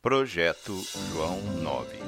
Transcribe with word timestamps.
Projeto 0.00 0.80
João 1.10 1.42
9 1.60 1.98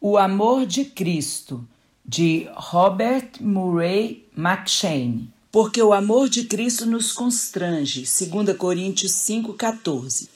O 0.00 0.16
Amor 0.16 0.64
de 0.64 0.86
Cristo, 0.86 1.68
de 2.02 2.48
Robert 2.54 3.32
Murray 3.38 4.26
McShane. 4.34 5.30
Porque 5.52 5.82
o 5.82 5.92
amor 5.92 6.30
de 6.30 6.44
Cristo 6.44 6.86
nos 6.86 7.12
constrange, 7.12 8.00
2 8.00 8.56
Coríntios 8.56 9.12
5,14. 9.12 10.33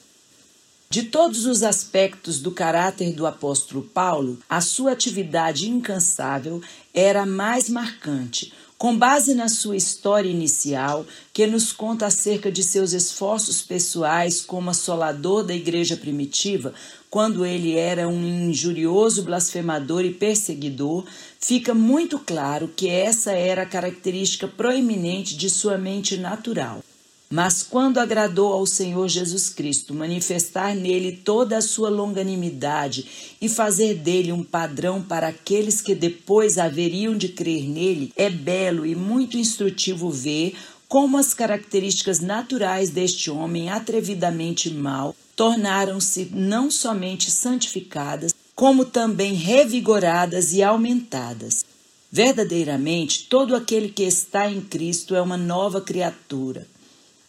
De 0.91 1.03
todos 1.03 1.45
os 1.45 1.61
aspectos 1.61 2.39
do 2.39 2.49
caráter 2.49 3.13
do 3.13 3.27
apóstolo 3.27 3.83
Paulo, 3.83 4.39
a 4.49 4.59
sua 4.59 4.93
atividade 4.93 5.69
incansável 5.69 6.63
era 6.91 7.21
a 7.21 7.25
mais 7.27 7.69
marcante, 7.69 8.51
com 8.75 8.97
base 8.97 9.35
na 9.35 9.47
sua 9.49 9.75
história 9.75 10.27
inicial, 10.27 11.05
que 11.31 11.45
nos 11.45 11.71
conta 11.71 12.07
acerca 12.07 12.51
de 12.51 12.63
seus 12.63 12.91
esforços 12.91 13.61
pessoais 13.61 14.41
como 14.41 14.71
assolador 14.71 15.43
da 15.43 15.53
igreja 15.53 15.95
primitiva, 15.95 16.73
quando 17.07 17.45
ele 17.45 17.75
era 17.75 18.09
um 18.09 18.49
injurioso 18.49 19.21
blasfemador 19.21 20.03
e 20.03 20.11
perseguidor, 20.11 21.05
fica 21.39 21.71
muito 21.71 22.17
claro 22.17 22.67
que 22.67 22.89
essa 22.89 23.31
era 23.31 23.61
a 23.61 23.67
característica 23.67 24.47
proeminente 24.47 25.37
de 25.37 25.51
sua 25.51 25.77
mente 25.77 26.17
natural. 26.17 26.83
Mas 27.31 27.61
quando 27.61 27.99
agradou 27.99 28.51
ao 28.51 28.65
Senhor 28.65 29.07
Jesus 29.07 29.49
Cristo 29.49 29.93
manifestar 29.93 30.75
nele 30.75 31.11
toda 31.11 31.57
a 31.57 31.61
sua 31.61 31.87
longanimidade 31.87 33.05
e 33.39 33.47
fazer 33.47 33.93
dele 33.93 34.31
um 34.31 34.43
padrão 34.43 34.99
para 34.99 35.27
aqueles 35.27 35.79
que 35.79 35.93
depois 35.93 36.57
haveriam 36.57 37.15
de 37.15 37.29
crer 37.29 37.69
nele, 37.69 38.11
é 38.15 38.31
belo 38.31 38.83
e 38.83 38.95
muito 38.95 39.37
instrutivo 39.37 40.09
ver 40.09 40.55
como 40.87 41.17
as 41.17 41.35
características 41.35 42.19
naturais 42.19 42.89
deste 42.89 43.29
homem 43.29 43.69
atrevidamente 43.69 44.73
mau 44.73 45.15
tornaram-se 45.35 46.31
não 46.33 46.71
somente 46.71 47.29
santificadas, 47.29 48.33
como 48.55 48.83
também 48.83 49.35
revigoradas 49.35 50.51
e 50.51 50.63
aumentadas. 50.63 51.63
Verdadeiramente, 52.11 53.27
todo 53.29 53.55
aquele 53.55 53.89
que 53.89 54.01
está 54.01 54.49
em 54.49 54.59
Cristo 54.59 55.15
é 55.15 55.21
uma 55.21 55.37
nova 55.37 55.79
criatura. 55.79 56.67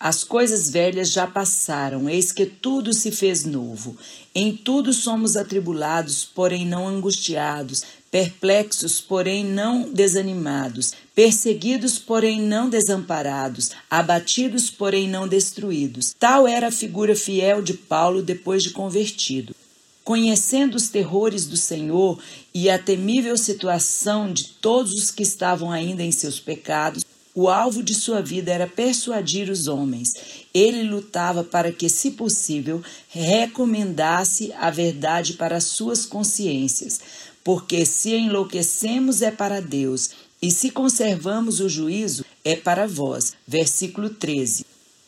As 0.02 0.24
coisas 0.24 0.70
velhas 0.70 1.12
já 1.12 1.26
passaram, 1.26 2.08
eis 2.08 2.32
que 2.32 2.46
tudo 2.46 2.94
se 2.94 3.10
fez 3.10 3.44
novo. 3.44 3.98
Em 4.34 4.56
tudo 4.56 4.94
somos 4.94 5.36
atribulados, 5.36 6.24
porém 6.24 6.64
não 6.64 6.88
angustiados, 6.88 7.82
perplexos, 8.10 8.98
porém 8.98 9.44
não 9.44 9.92
desanimados, 9.92 10.94
perseguidos, 11.14 11.98
porém 11.98 12.40
não 12.40 12.70
desamparados, 12.70 13.72
abatidos, 13.90 14.70
porém 14.70 15.06
não 15.06 15.28
destruídos. 15.28 16.16
Tal 16.18 16.48
era 16.48 16.68
a 16.68 16.72
figura 16.72 17.14
fiel 17.14 17.60
de 17.60 17.74
Paulo 17.74 18.22
depois 18.22 18.62
de 18.62 18.70
convertido. 18.70 19.54
Conhecendo 20.02 20.76
os 20.76 20.88
terrores 20.88 21.44
do 21.44 21.58
Senhor 21.58 22.18
e 22.54 22.70
a 22.70 22.78
temível 22.78 23.36
situação 23.36 24.32
de 24.32 24.44
todos 24.44 24.94
os 24.94 25.10
que 25.10 25.22
estavam 25.22 25.70
ainda 25.70 26.02
em 26.02 26.10
seus 26.10 26.40
pecados, 26.40 27.04
o 27.34 27.48
alvo 27.48 27.82
de 27.82 27.94
sua 27.94 28.20
vida 28.20 28.52
era 28.52 28.66
persuadir 28.66 29.48
os 29.48 29.68
homens. 29.68 30.14
Ele 30.52 30.82
lutava 30.82 31.44
para 31.44 31.70
que, 31.70 31.88
se 31.88 32.12
possível, 32.12 32.82
recomendasse 33.08 34.52
a 34.54 34.70
verdade 34.70 35.34
para 35.34 35.60
suas 35.60 36.04
consciências. 36.04 37.00
Porque 37.44 37.86
se 37.86 38.14
enlouquecemos 38.14 39.22
é 39.22 39.30
para 39.30 39.60
Deus, 39.60 40.10
e 40.42 40.50
se 40.50 40.70
conservamos 40.70 41.60
o 41.60 41.68
juízo 41.68 42.24
é 42.44 42.56
para 42.56 42.86
vós. 42.86 43.34
Versículo 43.46 44.10
13. 44.10 44.66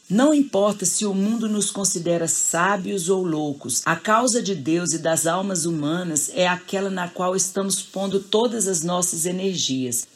Não 0.08 0.34
importa 0.34 0.84
se 0.84 1.06
o 1.06 1.14
mundo 1.14 1.48
nos 1.48 1.70
considera 1.70 2.28
sábios 2.28 3.08
ou 3.08 3.24
loucos, 3.24 3.80
a 3.86 3.96
causa 3.96 4.42
de 4.42 4.54
Deus 4.54 4.92
e 4.92 4.98
das 4.98 5.26
almas 5.26 5.64
humanas 5.64 6.30
é 6.34 6.46
aquela 6.46 6.90
na 6.90 7.08
qual 7.08 7.34
estamos 7.34 7.80
pondo 7.80 8.20
todas 8.20 8.68
as 8.68 8.82
nossas 8.82 9.24
energias. 9.24 10.06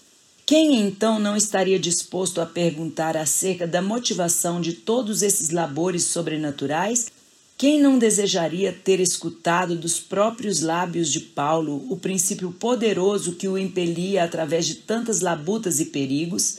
Quem 0.46 0.80
então 0.80 1.18
não 1.18 1.36
estaria 1.36 1.76
disposto 1.76 2.40
a 2.40 2.46
perguntar 2.46 3.16
acerca 3.16 3.66
da 3.66 3.82
motivação 3.82 4.60
de 4.60 4.74
todos 4.74 5.20
esses 5.20 5.50
labores 5.50 6.04
sobrenaturais? 6.04 7.10
Quem 7.58 7.80
não 7.80 7.98
desejaria 7.98 8.72
ter 8.72 9.00
escutado 9.00 9.74
dos 9.74 9.98
próprios 9.98 10.60
lábios 10.60 11.10
de 11.10 11.18
Paulo 11.18 11.84
o 11.90 11.96
princípio 11.96 12.52
poderoso 12.52 13.32
que 13.32 13.48
o 13.48 13.58
impelia 13.58 14.22
através 14.22 14.66
de 14.66 14.76
tantas 14.76 15.20
labutas 15.20 15.80
e 15.80 15.86
perigos? 15.86 16.58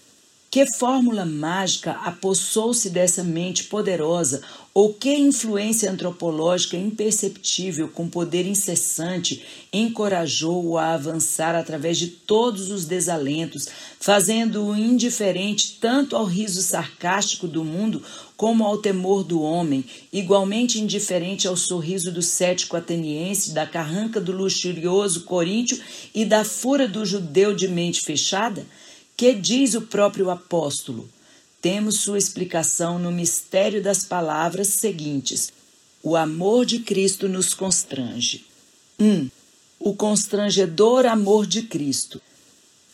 Que 0.49 0.65
fórmula 0.65 1.25
mágica 1.25 1.91
apossou-se 2.05 2.89
dessa 2.89 3.21
mente 3.21 3.65
poderosa, 3.65 4.41
ou 4.73 4.93
que 4.93 5.13
influência 5.13 5.91
antropológica 5.91 6.77
imperceptível, 6.77 7.89
com 7.89 8.07
poder 8.07 8.47
incessante, 8.47 9.43
encorajou-o 9.73 10.77
a 10.77 10.93
avançar 10.93 11.53
através 11.53 11.97
de 11.97 12.07
todos 12.07 12.71
os 12.71 12.85
desalentos, 12.85 13.67
fazendo-o 13.99 14.73
indiferente 14.73 15.79
tanto 15.81 16.15
ao 16.15 16.23
riso 16.23 16.61
sarcástico 16.61 17.45
do 17.45 17.65
mundo 17.65 18.01
como 18.37 18.63
ao 18.63 18.77
temor 18.77 19.23
do 19.23 19.41
homem, 19.41 19.83
igualmente 20.13 20.79
indiferente 20.79 21.45
ao 21.45 21.57
sorriso 21.57 22.09
do 22.09 22.21
cético 22.21 22.77
ateniense, 22.77 23.51
da 23.51 23.65
carranca 23.65 24.21
do 24.21 24.31
luxurioso 24.31 25.23
coríntio 25.23 25.77
e 26.15 26.23
da 26.23 26.45
fúria 26.45 26.87
do 26.87 27.03
judeu 27.03 27.53
de 27.53 27.67
mente 27.67 27.99
fechada? 28.01 28.65
Que 29.17 29.33
diz 29.33 29.73
o 29.73 29.81
próprio 29.81 30.29
apóstolo? 30.29 31.09
Temos 31.59 32.01
sua 32.01 32.19
explicação 32.19 33.00
no 33.00 33.11
mistério 33.11 33.81
das 33.81 34.05
palavras 34.05 34.67
seguintes: 34.67 35.51
O 36.03 36.16
amor 36.16 36.67
de 36.67 36.79
Cristo 36.79 37.27
nos 37.27 37.56
constrange. 37.56 38.45
1. 39.00 39.06
Um, 39.06 39.31
o 39.79 39.95
constrangedor 39.95 41.07
amor 41.07 41.47
de 41.47 41.63
Cristo. 41.63 42.22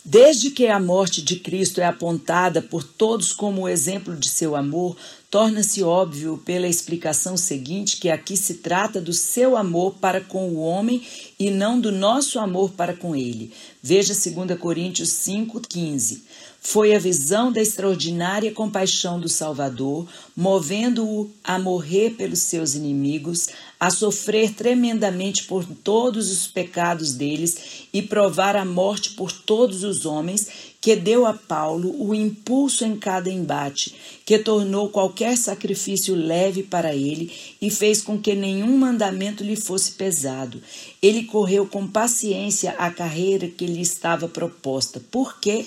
Desde 0.06 0.52
que 0.52 0.68
a 0.68 0.82
morte 0.82 1.22
de 1.22 1.38
Cristo 1.38 1.80
é 1.80 1.86
apontada 1.86 2.62
por 2.62 2.84
todos 2.84 3.32
como 3.32 3.70
exemplo 3.70 4.18
de 4.18 4.28
seu 4.28 4.54
amor, 4.54 4.98
torna-se 5.32 5.82
óbvio 5.82 6.38
pela 6.44 6.68
explicação 6.68 7.38
seguinte 7.38 7.96
que 7.96 8.10
aqui 8.10 8.36
se 8.36 8.56
trata 8.56 9.00
do 9.00 9.14
seu 9.14 9.56
amor 9.56 9.96
para 10.02 10.20
com 10.20 10.50
o 10.50 10.60
homem 10.60 11.02
e 11.40 11.50
não 11.50 11.80
do 11.80 11.90
nosso 11.90 12.38
amor 12.38 12.72
para 12.72 12.94
com 12.94 13.16
ele. 13.16 13.54
Veja 13.82 14.14
2 14.14 14.60
Coríntios 14.60 15.10
5,15. 15.10 16.22
Foi 16.60 16.96
a 16.96 17.00
visão 17.00 17.52
da 17.52 17.62
extraordinária 17.62 18.52
compaixão 18.52 19.20
do 19.20 19.28
Salvador, 19.28 20.08
movendo-o 20.36 21.30
a 21.44 21.60
morrer 21.60 22.12
pelos 22.12 22.40
seus 22.40 22.74
inimigos, 22.74 23.50
a 23.84 23.90
sofrer 23.90 24.54
tremendamente 24.54 25.44
por 25.44 25.66
todos 25.66 26.32
os 26.32 26.48
pecados 26.48 27.16
deles 27.16 27.86
e 27.92 28.02
provar 28.02 28.56
a 28.56 28.64
morte 28.64 29.10
por 29.10 29.30
todos 29.30 29.84
os 29.84 30.06
homens, 30.06 30.48
que 30.80 30.96
deu 30.96 31.26
a 31.26 31.34
Paulo 31.34 31.94
o 32.02 32.16
impulso 32.16 32.86
em 32.86 32.96
cada 32.96 33.30
embate, 33.30 33.94
que 34.26 34.40
tornou 34.40 34.88
qualquer 34.88 35.36
sacrifício 35.36 36.16
leve 36.16 36.64
para 36.64 36.96
ele 36.96 37.30
e 37.62 37.70
fez 37.70 38.02
com 38.02 38.18
que 38.18 38.34
nenhum 38.34 38.78
mandamento 38.78 39.44
lhe 39.44 39.58
fosse 39.58 39.92
pesado. 39.92 40.62
Ele 41.02 41.26
correu 41.26 41.68
com 41.68 41.86
paciência 41.86 42.72
a 42.78 42.90
carreira 42.90 43.50
que 43.50 43.66
lhe 43.66 43.82
estava 43.82 44.30
proposta. 44.30 45.02
Por 45.12 45.42
quê? 45.42 45.66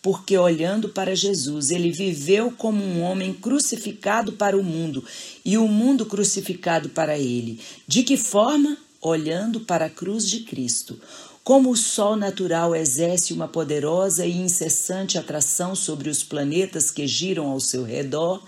Porque 0.00 0.38
olhando 0.38 0.88
para 0.88 1.16
Jesus, 1.16 1.70
ele 1.70 1.90
viveu 1.90 2.50
como 2.52 2.82
um 2.82 3.02
homem 3.02 3.32
crucificado 3.32 4.32
para 4.32 4.56
o 4.56 4.62
mundo 4.62 5.04
e 5.44 5.58
o 5.58 5.66
mundo 5.66 6.06
crucificado 6.06 6.88
para 6.88 7.18
ele. 7.18 7.60
De 7.86 8.02
que 8.02 8.16
forma? 8.16 8.76
Olhando 9.00 9.60
para 9.60 9.86
a 9.86 9.90
cruz 9.90 10.28
de 10.28 10.40
Cristo. 10.40 11.00
Como 11.42 11.70
o 11.70 11.76
sol 11.76 12.14
natural 12.14 12.76
exerce 12.76 13.32
uma 13.32 13.48
poderosa 13.48 14.26
e 14.26 14.36
incessante 14.36 15.16
atração 15.16 15.74
sobre 15.74 16.10
os 16.10 16.22
planetas 16.22 16.90
que 16.90 17.06
giram 17.06 17.46
ao 17.46 17.58
seu 17.58 17.84
redor, 17.84 18.42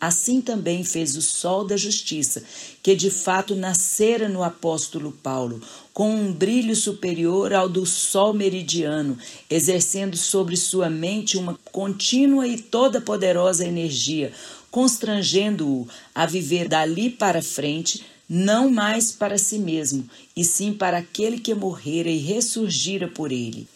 Assim 0.00 0.40
também 0.40 0.84
fez 0.84 1.16
o 1.16 1.22
sol 1.22 1.64
da 1.64 1.76
justiça, 1.76 2.42
que 2.82 2.94
de 2.94 3.10
fato 3.10 3.54
nascera 3.54 4.28
no 4.28 4.42
apóstolo 4.42 5.12
Paulo, 5.12 5.62
com 5.94 6.14
um 6.14 6.32
brilho 6.32 6.76
superior 6.76 7.54
ao 7.54 7.68
do 7.68 7.86
sol 7.86 8.34
meridiano, 8.34 9.16
exercendo 9.48 10.16
sobre 10.16 10.56
sua 10.56 10.90
mente 10.90 11.38
uma 11.38 11.58
contínua 11.72 12.46
e 12.46 12.58
toda 12.58 13.00
poderosa 13.00 13.66
energia, 13.66 14.32
constrangendo-o 14.70 15.88
a 16.14 16.26
viver 16.26 16.68
dali 16.68 17.08
para 17.08 17.40
frente, 17.40 18.04
não 18.28 18.70
mais 18.70 19.12
para 19.12 19.38
si 19.38 19.58
mesmo, 19.58 20.08
e 20.36 20.44
sim 20.44 20.72
para 20.72 20.98
aquele 20.98 21.38
que 21.38 21.54
morrera 21.54 22.10
e 22.10 22.18
ressurgira 22.18 23.08
por 23.08 23.30
ele. 23.30 23.68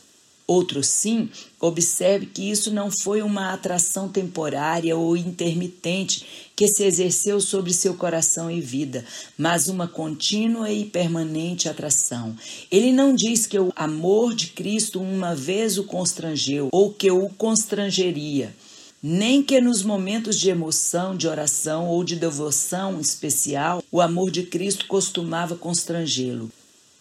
Outro 0.48 0.82
sim, 0.82 1.28
observe 1.60 2.24
que 2.26 2.50
isso 2.50 2.72
não 2.72 2.90
foi 2.90 3.20
uma 3.20 3.52
atração 3.52 4.08
temporária 4.08 4.96
ou 4.96 5.14
intermitente 5.14 6.50
que 6.56 6.66
se 6.66 6.82
exerceu 6.84 7.38
sobre 7.40 7.72
seu 7.74 7.94
coração 7.94 8.50
e 8.50 8.58
vida, 8.60 9.04
mas 9.36 9.68
uma 9.68 9.86
contínua 9.86 10.72
e 10.72 10.86
permanente 10.86 11.68
atração. 11.68 12.34
Ele 12.70 12.90
não 12.90 13.14
diz 13.14 13.46
que 13.46 13.58
o 13.58 13.70
amor 13.76 14.34
de 14.34 14.48
Cristo 14.48 15.00
uma 15.00 15.34
vez 15.34 15.76
o 15.76 15.84
constrangeu 15.84 16.70
ou 16.72 16.92
que 16.92 17.10
o 17.10 17.28
constrangeria 17.28 18.56
nem 19.00 19.44
que 19.44 19.60
nos 19.60 19.84
momentos 19.84 20.40
de 20.40 20.50
emoção, 20.50 21.16
de 21.16 21.28
oração 21.28 21.86
ou 21.86 22.02
de 22.02 22.16
devoção 22.16 23.00
especial, 23.00 23.80
o 23.92 24.00
amor 24.00 24.28
de 24.28 24.42
Cristo 24.42 24.86
costumava 24.88 25.54
constrangê-lo. 25.54 26.50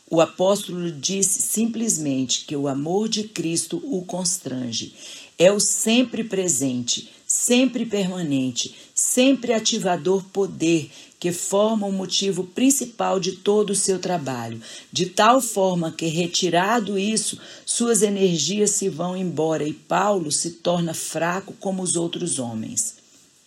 O 0.10 0.22
apóstolo 0.22 0.90
disse 0.90 1.42
simplesmente 1.42 2.46
que 2.46 2.56
o 2.56 2.70
amor 2.70 3.10
de 3.10 3.26
Cristo 3.26 3.82
o 3.84 4.06
constrange. 4.06 4.94
É 5.38 5.52
o 5.52 5.60
sempre 5.60 6.24
presente, 6.24 7.10
sempre 7.26 7.86
permanente, 7.86 8.74
sempre 8.96 9.52
ativador 9.52 10.24
poder 10.32 10.90
que 11.20 11.34
forma 11.34 11.86
o 11.86 11.92
motivo 11.92 12.46
principal 12.46 13.20
de 13.20 13.34
todo 13.34 13.72
o 13.72 13.76
seu 13.76 14.00
trabalho, 14.00 14.62
de 14.92 15.08
tal 15.08 15.42
forma 15.42 15.92
que, 15.92 16.06
retirado 16.06 16.98
isso, 16.98 17.38
suas 17.66 18.02
energias 18.02 18.72
se 18.72 18.88
vão 18.88 19.18
embora 19.18 19.68
e 19.68 19.74
Paulo 19.74 20.32
se 20.32 20.52
torna 20.52 20.94
fraco 20.94 21.54
como 21.60 21.84
os 21.84 21.98
outros 21.98 22.40
homens. 22.40 22.97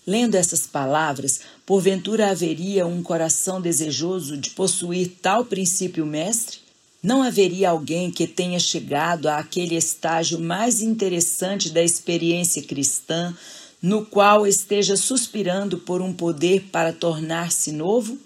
Lendo 0.07 0.35
essas 0.35 0.67
palavras, 0.67 1.41
porventura 1.67 2.31
haveria 2.31 2.87
um 2.87 3.03
coração 3.03 3.61
desejoso 3.61 4.37
de 4.37 4.51
possuir 4.51 5.13
tal 5.21 5.45
princípio 5.45 6.07
mestre? 6.07 6.59
Não 7.03 7.23
haveria 7.23 7.71
alguém 7.71 8.11
que 8.11 8.27
tenha 8.27 8.59
chegado 8.59 9.27
àquele 9.29 9.75
estágio 9.75 10.39
mais 10.39 10.81
interessante 10.81 11.71
da 11.71 11.83
experiência 11.83 12.63
cristã, 12.63 13.35
no 13.83 14.05
qual 14.05 14.47
esteja 14.47 14.97
suspirando 14.97 15.79
por 15.79 16.03
um 16.03 16.13
poder 16.13 16.69
para 16.71 16.93
tornar-se 16.93 17.73
novo? 17.73 18.19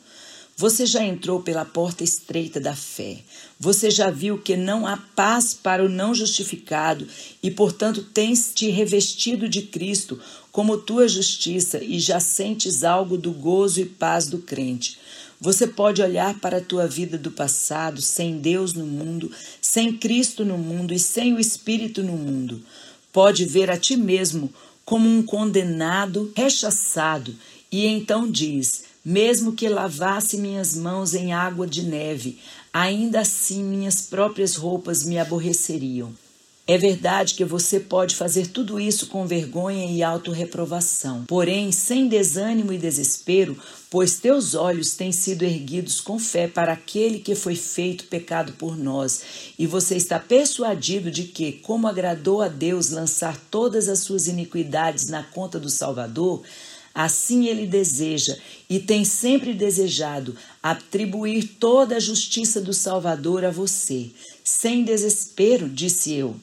Você 0.57 0.87
já 0.87 1.05
entrou 1.05 1.41
pela 1.41 1.65
porta 1.65 2.05
estreita 2.05 2.61
da 2.61 2.77
fé. 2.77 3.19
Você 3.59 3.91
já 3.91 4.09
viu 4.09 4.39
que 4.39 4.57
não 4.57 4.87
há 4.87 4.97
paz 4.97 5.53
para 5.53 5.85
o 5.85 5.89
não 5.89 6.15
justificado 6.15 7.09
e, 7.43 7.51
portanto, 7.51 8.05
tens 8.15 8.53
te 8.55 8.69
revestido 8.71 9.49
de 9.49 9.63
Cristo 9.63 10.21
como 10.53 10.79
tua 10.79 11.09
justiça 11.09 11.83
e 11.83 11.99
já 11.99 12.21
sentes 12.21 12.85
algo 12.85 13.19
do 13.19 13.33
gozo 13.33 13.81
e 13.81 13.85
paz 13.85 14.29
do 14.29 14.39
crente. 14.39 14.97
Você 15.41 15.67
pode 15.67 16.01
olhar 16.01 16.39
para 16.39 16.59
a 16.59 16.65
tua 16.65 16.87
vida 16.87 17.19
do 17.19 17.33
passado, 17.33 18.01
sem 18.01 18.39
Deus 18.39 18.73
no 18.75 18.87
mundo, 18.87 19.33
sem 19.61 19.93
Cristo 19.93 20.45
no 20.45 20.57
mundo 20.57 20.95
e 20.95 20.99
sem 21.01 21.35
o 21.35 21.41
Espírito 21.41 22.01
no 22.01 22.17
mundo. 22.17 22.63
Pode 23.13 23.45
ver 23.45 23.71
a 23.73 23.77
ti 23.77 23.97
mesmo 23.97 24.55
como 24.85 25.09
um 25.09 25.23
condenado 25.23 26.33
rechaçado, 26.37 27.35
e 27.73 27.87
então 27.87 28.31
diz: 28.31 28.85
Mesmo 29.05 29.53
que 29.53 29.69
lavasse 29.69 30.39
minhas 30.39 30.75
mãos 30.75 31.13
em 31.13 31.33
água 31.33 31.67
de 31.67 31.83
neve, 31.83 32.39
ainda 32.73 33.21
assim 33.21 33.63
minhas 33.63 34.01
próprias 34.01 34.57
roupas 34.57 35.05
me 35.05 35.19
aborreceriam. 35.19 36.13
É 36.67 36.79
verdade 36.79 37.35
que 37.35 37.45
você 37.45 37.79
pode 37.79 38.17
fazer 38.17 38.47
tudo 38.47 38.81
isso 38.81 39.09
com 39.09 39.27
vergonha 39.27 39.85
e 39.85 40.03
autorreprovação, 40.03 41.27
porém 41.29 41.71
sem 41.71 42.09
desânimo 42.09 42.73
e 42.73 42.79
desespero, 42.79 43.55
pois 43.91 44.19
teus 44.19 44.55
olhos 44.55 44.95
têm 44.95 45.13
sido 45.13 45.43
erguidos 45.43 46.01
com 46.01 46.19
fé 46.19 46.49
para 46.49 46.73
aquele 46.73 47.19
que 47.19 47.35
foi 47.35 47.55
feito 47.55 48.05
pecado 48.05 48.55
por 48.55 48.79
nós, 48.79 49.23
e 49.59 49.67
você 49.67 49.95
está 49.95 50.19
persuadido 50.19 51.11
de 51.11 51.25
que, 51.25 51.53
como 51.53 51.87
agradou 51.87 52.41
a 52.41 52.49
Deus 52.49 52.89
lançar 52.89 53.39
todas 53.51 53.87
as 53.87 53.99
suas 53.99 54.27
iniquidades 54.27 55.09
na 55.09 55.23
conta 55.23 55.61
do 55.61 55.69
Salvador, 55.69 56.43
Assim 56.95 57.47
ele 57.47 57.67
deseja 57.67 58.37
e 58.71 58.79
tem 58.79 59.05
sempre 59.05 59.53
desejado 59.53 60.37
atribuir 60.63 61.57
toda 61.59 61.97
a 61.97 62.01
justiça 62.01 62.61
do 62.61 62.73
Salvador 62.73 63.45
a 63.45 63.51
você. 63.51 64.11
Sem 64.45 64.85
desespero, 64.85 65.69
disse 65.69 66.13
eu. 66.15 66.37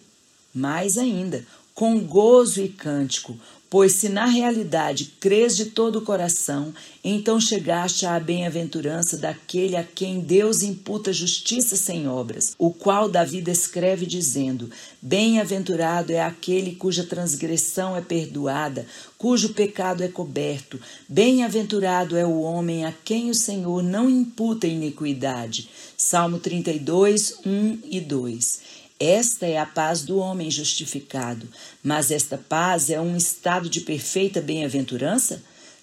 Mais 0.53 0.97
ainda, 0.97 1.45
com 1.73 1.99
gozo 1.99 2.61
e 2.61 2.67
cântico, 2.67 3.39
pois 3.71 3.93
se 3.93 4.09
na 4.09 4.25
realidade 4.25 5.13
crês 5.17 5.55
de 5.55 5.67
todo 5.67 5.99
o 5.99 6.01
coração, 6.01 6.73
então 7.01 7.39
chegaste 7.39 8.05
à 8.05 8.19
bem-aventurança 8.19 9.17
daquele 9.17 9.77
a 9.77 9.83
quem 9.83 10.19
Deus 10.19 10.61
imputa 10.61 11.13
justiça 11.13 11.77
sem 11.77 12.05
obras, 12.05 12.53
o 12.59 12.71
qual 12.71 13.07
Davi 13.07 13.41
descreve 13.41 14.05
dizendo: 14.05 14.69
Bem-aventurado 15.01 16.11
é 16.11 16.19
aquele 16.19 16.75
cuja 16.75 17.05
transgressão 17.05 17.95
é 17.95 18.01
perdoada, 18.01 18.85
cujo 19.17 19.53
pecado 19.53 20.03
é 20.03 20.09
coberto. 20.09 20.77
Bem-aventurado 21.07 22.17
é 22.17 22.25
o 22.25 22.41
homem 22.41 22.83
a 22.85 22.91
quem 22.91 23.29
o 23.29 23.33
Senhor 23.33 23.81
não 23.81 24.09
imputa 24.09 24.67
iniquidade. 24.67 25.69
Salmo 25.95 26.39
32, 26.39 27.37
1 27.45 27.79
e 27.85 28.01
2. 28.01 28.80
Esta 29.01 29.47
é 29.47 29.57
a 29.57 29.65
paz 29.65 30.03
do 30.03 30.19
homem 30.19 30.51
justificado, 30.51 31.49
mas 31.83 32.11
esta 32.11 32.37
paz 32.37 32.91
é 32.91 33.01
um 33.01 33.17
estado 33.17 33.67
de 33.67 33.81
perfeita 33.81 34.39
bem-aventurança? 34.39 35.41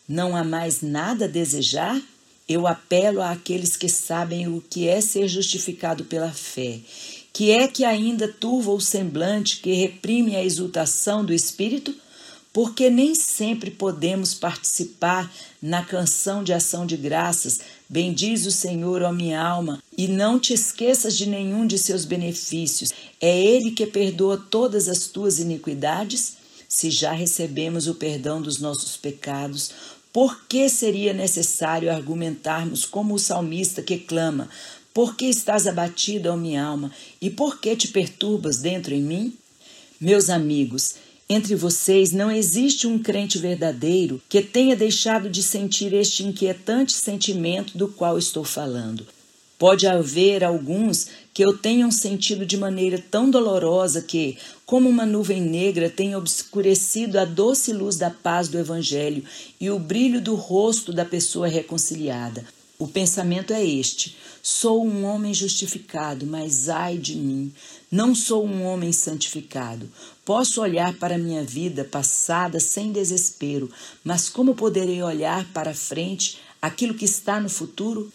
Não 0.09 0.37
há 0.37 0.45
mais 0.45 0.83
nada 0.83 1.25
a 1.25 1.29
desejar? 1.29 2.01
Eu 2.49 2.65
apelo 2.65 3.21
àqueles 3.21 3.77
que 3.77 3.89
sabem 3.89 4.47
o 4.47 4.61
que 4.61 4.87
é 4.87 5.01
ser 5.01 5.27
justificado 5.27 6.05
pela 6.05 6.31
fé, 6.31 6.79
que 7.33 7.51
é 7.51 7.67
que 7.67 7.85
ainda 7.85 8.29
turva 8.29 8.71
o 8.71 8.81
semblante 8.81 9.57
que 9.57 9.73
reprime 9.73 10.37
a 10.37 10.45
exultação 10.45 11.25
do 11.25 11.35
espírito? 11.35 11.93
porque 12.53 12.91
nem 12.91 13.15
sempre 13.15 13.71
podemos 13.71 14.35
participar 14.35 15.33
na 15.61 15.85
canção 15.85 16.43
de 16.43 16.53
ação 16.53 16.87
de 16.87 16.97
graças. 16.97 17.61
Bendiz 17.91 18.45
o 18.45 18.51
Senhor, 18.51 19.01
ó 19.01 19.11
minha 19.11 19.41
alma, 19.41 19.83
e 19.97 20.07
não 20.07 20.39
te 20.39 20.53
esqueças 20.53 21.17
de 21.17 21.27
nenhum 21.27 21.67
de 21.67 21.79
seus 21.79 22.05
benefícios. 22.05 22.93
É 23.19 23.41
Ele 23.41 23.71
que 23.71 23.87
perdoa 23.87 24.37
todas 24.37 24.91
as 24.91 25.07
tuas 25.07 25.39
iniquidades? 25.39 26.37
Se 26.69 26.91
já 26.91 27.13
recebemos 27.13 27.87
o 27.87 27.95
perdão 27.95 28.43
dos 28.43 28.61
nossos 28.61 28.99
pecados, 28.99 29.73
por 30.13 30.47
que 30.47 30.69
seria 30.69 31.15
necessário 31.15 31.91
argumentarmos 31.91 32.85
como 32.85 33.15
o 33.15 33.19
salmista 33.19 33.81
que 33.81 33.97
clama: 33.97 34.51
Por 34.93 35.17
que 35.17 35.25
estás 35.25 35.67
abatida, 35.67 36.31
ó 36.31 36.37
minha 36.37 36.63
alma, 36.63 36.93
e 37.23 37.31
por 37.31 37.59
que 37.59 37.75
te 37.75 37.89
perturbas 37.89 38.59
dentro 38.59 38.93
em 38.93 39.01
mim? 39.01 39.33
Meus 39.99 40.29
amigos, 40.29 40.95
entre 41.29 41.55
vocês 41.55 42.11
não 42.11 42.31
existe 42.31 42.87
um 42.87 42.99
crente 42.99 43.39
verdadeiro 43.39 44.21
que 44.29 44.41
tenha 44.41 44.75
deixado 44.75 45.29
de 45.29 45.43
sentir 45.43 45.93
este 45.93 46.25
inquietante 46.25 46.93
sentimento 46.93 47.77
do 47.77 47.89
qual 47.89 48.19
estou 48.19 48.45
falando. 48.45 49.07
Pode 49.59 49.87
haver 49.87 50.45
alguns 50.45 51.09
que 51.35 51.45
eu 51.45 51.59
tenham 51.59 51.91
sentido 51.91 52.47
de 52.47 52.57
maneira 52.57 53.03
tão 53.11 53.29
dolorosa 53.29 54.01
que, 54.01 54.39
como 54.65 54.89
uma 54.89 55.05
nuvem 55.05 55.41
negra, 55.41 55.91
tenha 55.91 56.17
obscurecido 56.17 57.19
a 57.19 57.25
doce 57.25 57.73
luz 57.73 57.97
da 57.97 58.09
paz 58.09 58.49
do 58.49 58.57
Evangelho 58.57 59.25
e 59.61 59.69
o 59.69 59.79
brilho 59.79 60.21
do 60.21 60.37
rosto 60.37 60.93
da 60.93 61.05
pessoa 61.05 61.49
reconciliada. 61.49 62.45
O 62.81 62.87
pensamento 62.87 63.53
é 63.53 63.67
este: 63.67 64.17
sou 64.41 64.87
um 64.87 65.05
homem 65.05 65.35
justificado, 65.35 66.25
mas 66.25 66.69
ai 66.69 66.97
de 66.97 67.17
mim, 67.17 67.53
não 67.91 68.15
sou 68.15 68.47
um 68.47 68.65
homem 68.65 68.93
santificado. 68.93 69.91
Posso 70.25 70.61
olhar 70.63 70.95
para 70.95 71.19
minha 71.19 71.43
vida 71.43 71.85
passada 71.85 72.61
sem 72.61 72.93
desespero, 72.93 73.69
mas 74.05 74.29
como 74.29 74.55
poderei 74.55 75.03
olhar 75.03 75.45
para 75.53 75.75
frente 75.75 76.39
aquilo 76.63 76.95
que 76.95 77.05
está 77.05 77.41
no 77.41 77.49
futuro? 77.49 78.13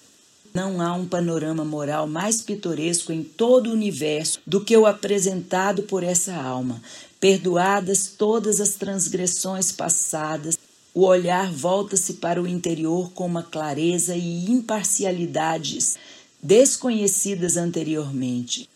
Não 0.54 0.80
há 0.80 0.94
um 0.94 1.08
panorama 1.08 1.66
moral 1.66 2.08
mais 2.08 2.42
pitoresco 2.42 3.12
em 3.12 3.22
todo 3.22 3.68
o 3.68 3.74
universo 3.74 4.40
do 4.48 4.64
que 4.64 4.78
o 4.78 4.86
apresentado 4.86 5.84
por 5.84 6.04
essa 6.04 6.36
alma. 6.36 6.82
Perdoadas 7.20 8.08
todas 8.18 8.62
as 8.62 8.76
transgressões 8.76 9.74
passadas, 9.74 10.58
o 10.94 11.06
olhar 11.06 11.52
volta-se 11.52 12.14
para 12.14 12.42
o 12.42 12.48
interior 12.48 13.12
com 13.14 13.26
uma 13.26 13.42
clareza 13.42 14.16
e 14.16 14.52
imparcialidades 14.52 15.98
desconhecidas 16.42 17.58
anteriormente. 17.58 18.70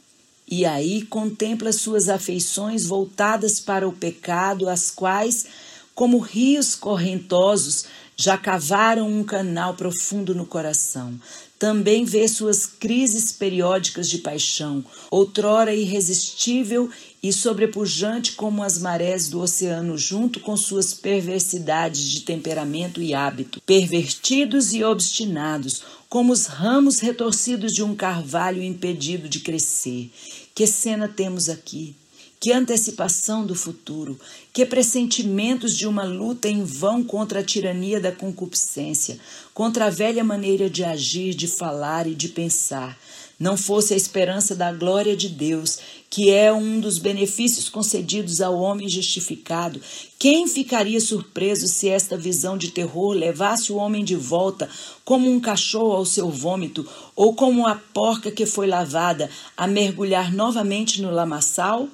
E 0.50 0.66
aí 0.66 1.04
contempla 1.04 1.72
suas 1.72 2.08
afeições 2.08 2.86
voltadas 2.86 3.60
para 3.60 3.88
o 3.88 3.92
pecado, 3.92 4.70
as 4.70 4.90
quais, 4.90 5.46
como 5.94 6.20
rios 6.20 6.74
correntosos, 6.74 7.86
já 8.16 8.38
cavaram 8.38 9.08
um 9.08 9.24
canal 9.24 9.76
profundo 9.76 10.34
no 10.34 10.46
coração. 10.46 11.20
Também 11.60 12.06
vê 12.06 12.28
suas 12.28 12.66
crises 12.66 13.32
periódicas 13.32 14.10
de 14.10 14.20
paixão, 14.20 14.84
outrora 15.12 15.74
irresistível 15.74 16.90
e 17.22 17.34
sobrepujante 17.34 18.34
como 18.34 18.62
as 18.62 18.78
marés 18.78 19.28
do 19.28 19.42
oceano, 19.42 19.98
junto 19.98 20.40
com 20.40 20.56
suas 20.56 20.94
perversidades 20.94 22.02
de 22.02 22.22
temperamento 22.22 23.02
e 23.02 23.14
hábito, 23.14 23.62
pervertidos 23.62 24.74
e 24.74 24.84
obstinados, 24.84 25.82
como 26.08 26.32
os 26.32 26.46
ramos 26.46 27.00
retorcidos 27.00 27.74
de 27.74 27.84
um 27.84 27.96
carvalho 27.96 28.62
impedido 28.62 29.28
de 29.28 29.40
crescer. 29.40 30.10
Que 30.54 30.66
cena 30.66 31.08
temos 31.08 31.50
aqui? 31.50 31.96
Que 32.40 32.54
antecipação 32.54 33.46
do 33.46 33.56
futuro, 33.56 34.20
que 34.54 34.64
pressentimentos 34.64 35.76
de 35.76 35.88
uma 35.88 36.04
luta 36.04 36.48
em 36.48 36.64
vão 36.64 37.04
contra 37.04 37.40
a 37.40 37.44
tirania 37.44 38.00
da 38.00 38.12
concupiscência, 38.12 39.20
contra 39.56 39.88
a 39.88 39.90
velha 39.90 40.24
maneira 40.24 40.70
de 40.70 40.84
agir, 40.84 41.34
de 41.34 41.48
falar 41.48 42.06
e 42.06 42.14
de 42.14 42.30
pensar. 42.30 42.96
Não 43.40 43.56
fosse 43.56 43.94
a 43.94 43.98
esperança 43.98 44.56
da 44.56 44.72
glória 44.72 45.16
de 45.16 45.30
Deus, 45.30 45.80
que 46.10 46.32
é 46.32 46.52
um 46.52 46.80
dos 46.80 46.98
benefícios 46.98 47.68
concedidos 47.68 48.42
ao 48.42 48.58
homem 48.58 48.88
justificado, 48.88 49.82
quem 50.18 50.48
ficaria 50.48 51.00
surpreso 51.02 51.68
se 51.68 51.90
esta 51.90 52.18
visão 52.18 52.58
de 52.58 52.72
terror 52.72 53.12
levasse 53.14 53.72
o 53.72 53.76
homem 53.76 54.04
de 54.04 54.16
volta, 54.16 54.70
como 55.04 55.30
um 55.30 55.40
cachorro 55.40 55.94
ao 55.94 56.06
seu 56.06 56.30
vômito, 56.30 56.88
ou 57.16 57.34
como 57.36 57.68
a 57.68 57.76
porca 57.76 58.32
que 58.32 58.46
foi 58.46 58.68
lavada, 58.68 59.30
a 59.56 59.68
mergulhar 59.68 60.34
novamente 60.34 61.02
no 61.02 61.12
lamaçal? 61.12 61.88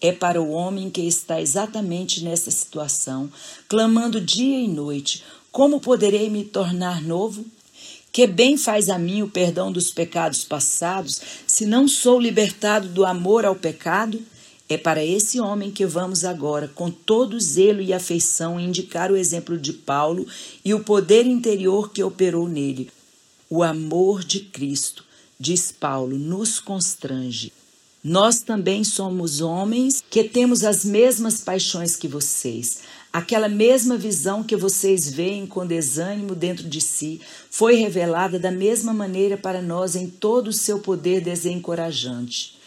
É 0.00 0.12
para 0.12 0.40
o 0.40 0.50
homem 0.50 0.88
que 0.88 1.00
está 1.00 1.40
exatamente 1.40 2.22
nessa 2.22 2.52
situação, 2.52 3.28
clamando 3.68 4.20
dia 4.20 4.60
e 4.60 4.68
noite: 4.68 5.24
Como 5.50 5.80
poderei 5.80 6.30
me 6.30 6.44
tornar 6.44 7.02
novo? 7.02 7.44
Que 8.12 8.26
bem 8.26 8.56
faz 8.56 8.88
a 8.88 8.98
mim 8.98 9.22
o 9.22 9.28
perdão 9.28 9.70
dos 9.70 9.90
pecados 9.90 10.44
passados, 10.44 11.20
se 11.46 11.66
não 11.66 11.86
sou 11.86 12.18
libertado 12.18 12.88
do 12.88 13.04
amor 13.04 13.44
ao 13.44 13.54
pecado? 13.54 14.20
É 14.68 14.76
para 14.76 15.02
esse 15.02 15.40
homem 15.40 15.70
que 15.70 15.86
vamos 15.86 16.24
agora, 16.24 16.68
com 16.68 16.90
todo 16.90 17.40
zelo 17.40 17.80
e 17.80 17.92
afeição, 17.92 18.60
indicar 18.60 19.10
o 19.10 19.16
exemplo 19.16 19.56
de 19.56 19.72
Paulo 19.72 20.26
e 20.62 20.74
o 20.74 20.84
poder 20.84 21.26
interior 21.26 21.90
que 21.90 22.02
operou 22.02 22.46
nele. 22.46 22.90
O 23.48 23.62
amor 23.62 24.22
de 24.22 24.40
Cristo, 24.40 25.04
diz 25.40 25.72
Paulo, 25.72 26.18
nos 26.18 26.60
constrange. 26.60 27.50
Nós 28.04 28.40
também 28.40 28.84
somos 28.84 29.40
homens 29.40 30.02
que 30.08 30.22
temos 30.22 30.62
as 30.64 30.84
mesmas 30.84 31.40
paixões 31.40 31.96
que 31.96 32.06
vocês. 32.06 32.78
Aquela 33.12 33.48
mesma 33.48 33.96
visão 33.96 34.42
que 34.42 34.54
vocês 34.54 35.08
veem 35.08 35.46
com 35.46 35.66
desânimo 35.66 36.34
dentro 36.34 36.68
de 36.68 36.80
si 36.80 37.20
foi 37.50 37.76
revelada 37.76 38.38
da 38.38 38.50
mesma 38.50 38.92
maneira 38.92 39.36
para 39.36 39.62
nós 39.62 39.96
em 39.96 40.08
todo 40.08 40.48
o 40.48 40.52
seu 40.52 40.78
poder 40.80 41.22
desencorajante. 41.22 42.58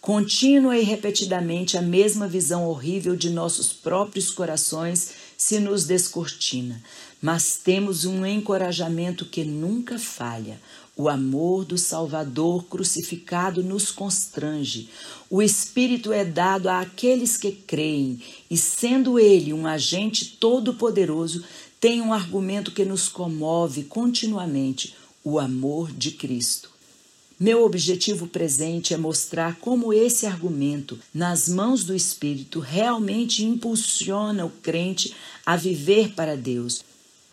Contínua 0.00 0.78
e 0.78 0.82
repetidamente 0.82 1.76
a 1.76 1.82
mesma 1.82 2.26
visão 2.26 2.66
horrível 2.66 3.14
de 3.14 3.28
nossos 3.28 3.70
próprios 3.70 4.30
corações 4.30 5.10
se 5.36 5.60
nos 5.60 5.84
descortina, 5.84 6.82
mas 7.20 7.58
temos 7.62 8.06
um 8.06 8.24
encorajamento 8.24 9.26
que 9.26 9.44
nunca 9.44 9.98
falha. 9.98 10.58
O 11.02 11.08
amor 11.08 11.64
do 11.64 11.78
Salvador 11.78 12.64
crucificado 12.64 13.62
nos 13.62 13.90
constrange. 13.90 14.90
O 15.30 15.40
Espírito 15.40 16.12
é 16.12 16.26
dado 16.26 16.68
àqueles 16.68 17.38
que 17.38 17.52
creem, 17.52 18.20
e 18.50 18.58
sendo 18.58 19.18
ele 19.18 19.54
um 19.54 19.66
agente 19.66 20.36
todo-poderoso, 20.38 21.42
tem 21.80 22.02
um 22.02 22.12
argumento 22.12 22.70
que 22.70 22.84
nos 22.84 23.08
comove 23.08 23.84
continuamente: 23.84 24.94
o 25.24 25.38
amor 25.38 25.90
de 25.90 26.10
Cristo. 26.10 26.68
Meu 27.38 27.64
objetivo 27.64 28.26
presente 28.26 28.92
é 28.92 28.98
mostrar 28.98 29.56
como 29.56 29.94
esse 29.94 30.26
argumento, 30.26 30.98
nas 31.14 31.48
mãos 31.48 31.82
do 31.82 31.96
Espírito, 31.96 32.60
realmente 32.60 33.42
impulsiona 33.42 34.44
o 34.44 34.50
crente 34.50 35.16
a 35.46 35.56
viver 35.56 36.10
para 36.10 36.36
Deus. 36.36 36.89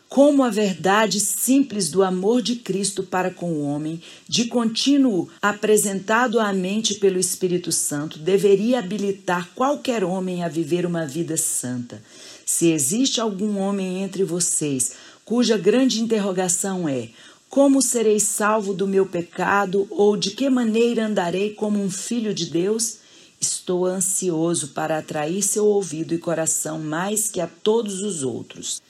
Como 0.09 0.41
a 0.43 0.49
verdade 0.49 1.19
simples 1.19 1.89
do 1.89 2.01
amor 2.01 2.41
de 2.41 2.55
Cristo 2.55 3.03
para 3.03 3.29
com 3.29 3.51
o 3.51 3.63
homem, 3.63 4.01
de 4.27 4.45
contínuo 4.45 5.29
apresentado 5.41 6.39
à 6.39 6.53
mente 6.53 6.95
pelo 6.95 7.19
Espírito 7.19 7.73
Santo, 7.73 8.17
deveria 8.17 8.79
habilitar 8.79 9.49
qualquer 9.53 10.05
homem 10.05 10.43
a 10.43 10.47
viver 10.47 10.85
uma 10.85 11.05
vida 11.05 11.35
santa. 11.35 12.01
Se 12.45 12.71
existe 12.71 13.19
algum 13.19 13.57
homem 13.57 14.01
entre 14.01 14.23
vocês 14.23 14.93
cuja 15.25 15.57
grande 15.57 16.01
interrogação 16.01 16.87
é: 16.87 17.09
como 17.49 17.81
serei 17.81 18.19
salvo 18.19 18.73
do 18.73 18.87
meu 18.87 19.05
pecado 19.05 19.85
ou 19.89 20.15
de 20.15 20.31
que 20.31 20.49
maneira 20.49 21.05
andarei 21.05 21.53
como 21.53 21.83
um 21.83 21.91
filho 21.91 22.33
de 22.33 22.45
Deus? 22.45 22.99
Estou 23.39 23.85
ansioso 23.85 24.69
para 24.69 24.97
atrair 24.97 25.43
seu 25.43 25.65
ouvido 25.65 26.13
e 26.13 26.17
coração 26.17 26.79
mais 26.79 27.27
que 27.27 27.41
a 27.41 27.47
todos 27.47 28.01
os 28.01 28.23
outros. 28.23 28.81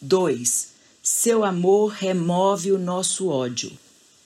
2. 0.00 0.68
Seu 1.02 1.44
amor 1.44 1.92
remove 1.92 2.70
o 2.72 2.78
nosso 2.78 3.28
ódio. 3.28 3.72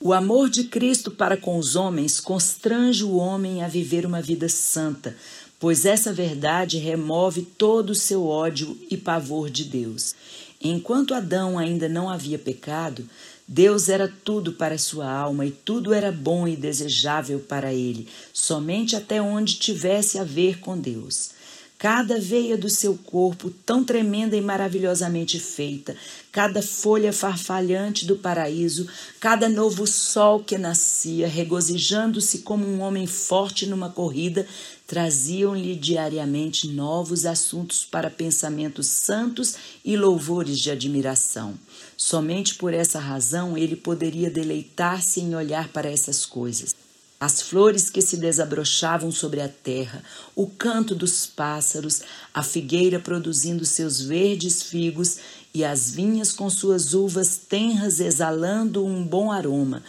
O 0.00 0.12
amor 0.12 0.48
de 0.48 0.64
Cristo 0.64 1.10
para 1.10 1.36
com 1.36 1.58
os 1.58 1.76
homens 1.76 2.18
constrange 2.18 3.04
o 3.04 3.16
homem 3.16 3.62
a 3.62 3.68
viver 3.68 4.04
uma 4.04 4.20
vida 4.20 4.48
santa, 4.48 5.16
pois 5.60 5.84
essa 5.84 6.12
verdade 6.12 6.78
remove 6.78 7.42
todo 7.42 7.90
o 7.90 7.94
seu 7.94 8.26
ódio 8.26 8.76
e 8.90 8.96
pavor 8.96 9.50
de 9.50 9.64
Deus. 9.64 10.14
Enquanto 10.60 11.14
Adão 11.14 11.58
ainda 11.58 11.88
não 11.88 12.10
havia 12.10 12.38
pecado, 12.38 13.08
Deus 13.46 13.88
era 13.88 14.12
tudo 14.24 14.52
para 14.52 14.78
sua 14.78 15.10
alma 15.10 15.46
e 15.46 15.50
tudo 15.50 15.92
era 15.92 16.10
bom 16.10 16.48
e 16.48 16.56
desejável 16.56 17.38
para 17.40 17.72
ele, 17.72 18.08
somente 18.32 18.96
até 18.96 19.20
onde 19.20 19.56
tivesse 19.56 20.18
a 20.18 20.24
ver 20.24 20.60
com 20.60 20.78
Deus. 20.78 21.30
Cada 21.80 22.20
veia 22.20 22.58
do 22.58 22.68
seu 22.68 22.94
corpo, 22.94 23.48
tão 23.48 23.82
tremenda 23.82 24.36
e 24.36 24.40
maravilhosamente 24.42 25.40
feita, 25.40 25.96
cada 26.30 26.60
folha 26.60 27.10
farfalhante 27.10 28.04
do 28.04 28.16
paraíso, 28.16 28.86
cada 29.18 29.48
novo 29.48 29.86
sol 29.86 30.44
que 30.44 30.58
nascia, 30.58 31.26
regozijando-se 31.26 32.40
como 32.40 32.66
um 32.66 32.82
homem 32.82 33.06
forte 33.06 33.64
numa 33.64 33.88
corrida, 33.88 34.46
traziam-lhe 34.86 35.74
diariamente 35.74 36.68
novos 36.68 37.24
assuntos 37.24 37.82
para 37.82 38.10
pensamentos 38.10 38.86
santos 38.86 39.54
e 39.82 39.96
louvores 39.96 40.58
de 40.58 40.70
admiração. 40.70 41.54
Somente 41.96 42.56
por 42.56 42.74
essa 42.74 42.98
razão 42.98 43.56
ele 43.56 43.74
poderia 43.74 44.30
deleitar-se 44.30 45.20
em 45.20 45.34
olhar 45.34 45.68
para 45.68 45.90
essas 45.90 46.26
coisas 46.26 46.74
as 47.20 47.42
flores 47.42 47.90
que 47.90 48.00
se 48.00 48.16
desabrochavam 48.16 49.12
sobre 49.12 49.42
a 49.42 49.48
terra, 49.48 50.02
o 50.34 50.46
canto 50.46 50.94
dos 50.94 51.26
pássaros, 51.26 52.00
a 52.32 52.42
figueira 52.42 52.98
produzindo 52.98 53.66
seus 53.66 54.00
verdes 54.00 54.62
figos 54.62 55.18
e 55.52 55.62
as 55.62 55.90
vinhas 55.90 56.32
com 56.32 56.48
suas 56.48 56.94
uvas 56.94 57.36
tenras 57.36 58.00
exalando 58.00 58.86
um 58.86 59.04
bom 59.04 59.30
aroma. 59.30 59.82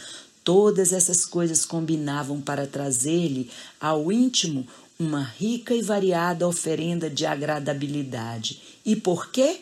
Todas 0.44 0.92
essas 0.92 1.26
coisas 1.26 1.64
combinavam 1.64 2.42
para 2.42 2.68
trazer-lhe 2.68 3.50
ao 3.80 4.12
íntimo 4.12 4.68
uma 5.00 5.24
rica 5.24 5.74
e 5.74 5.82
variada 5.82 6.48
oferenda 6.48 7.10
de 7.10 7.26
agradabilidade. 7.26 8.62
E 8.86 8.96
por 8.96 9.32
quê? 9.32 9.62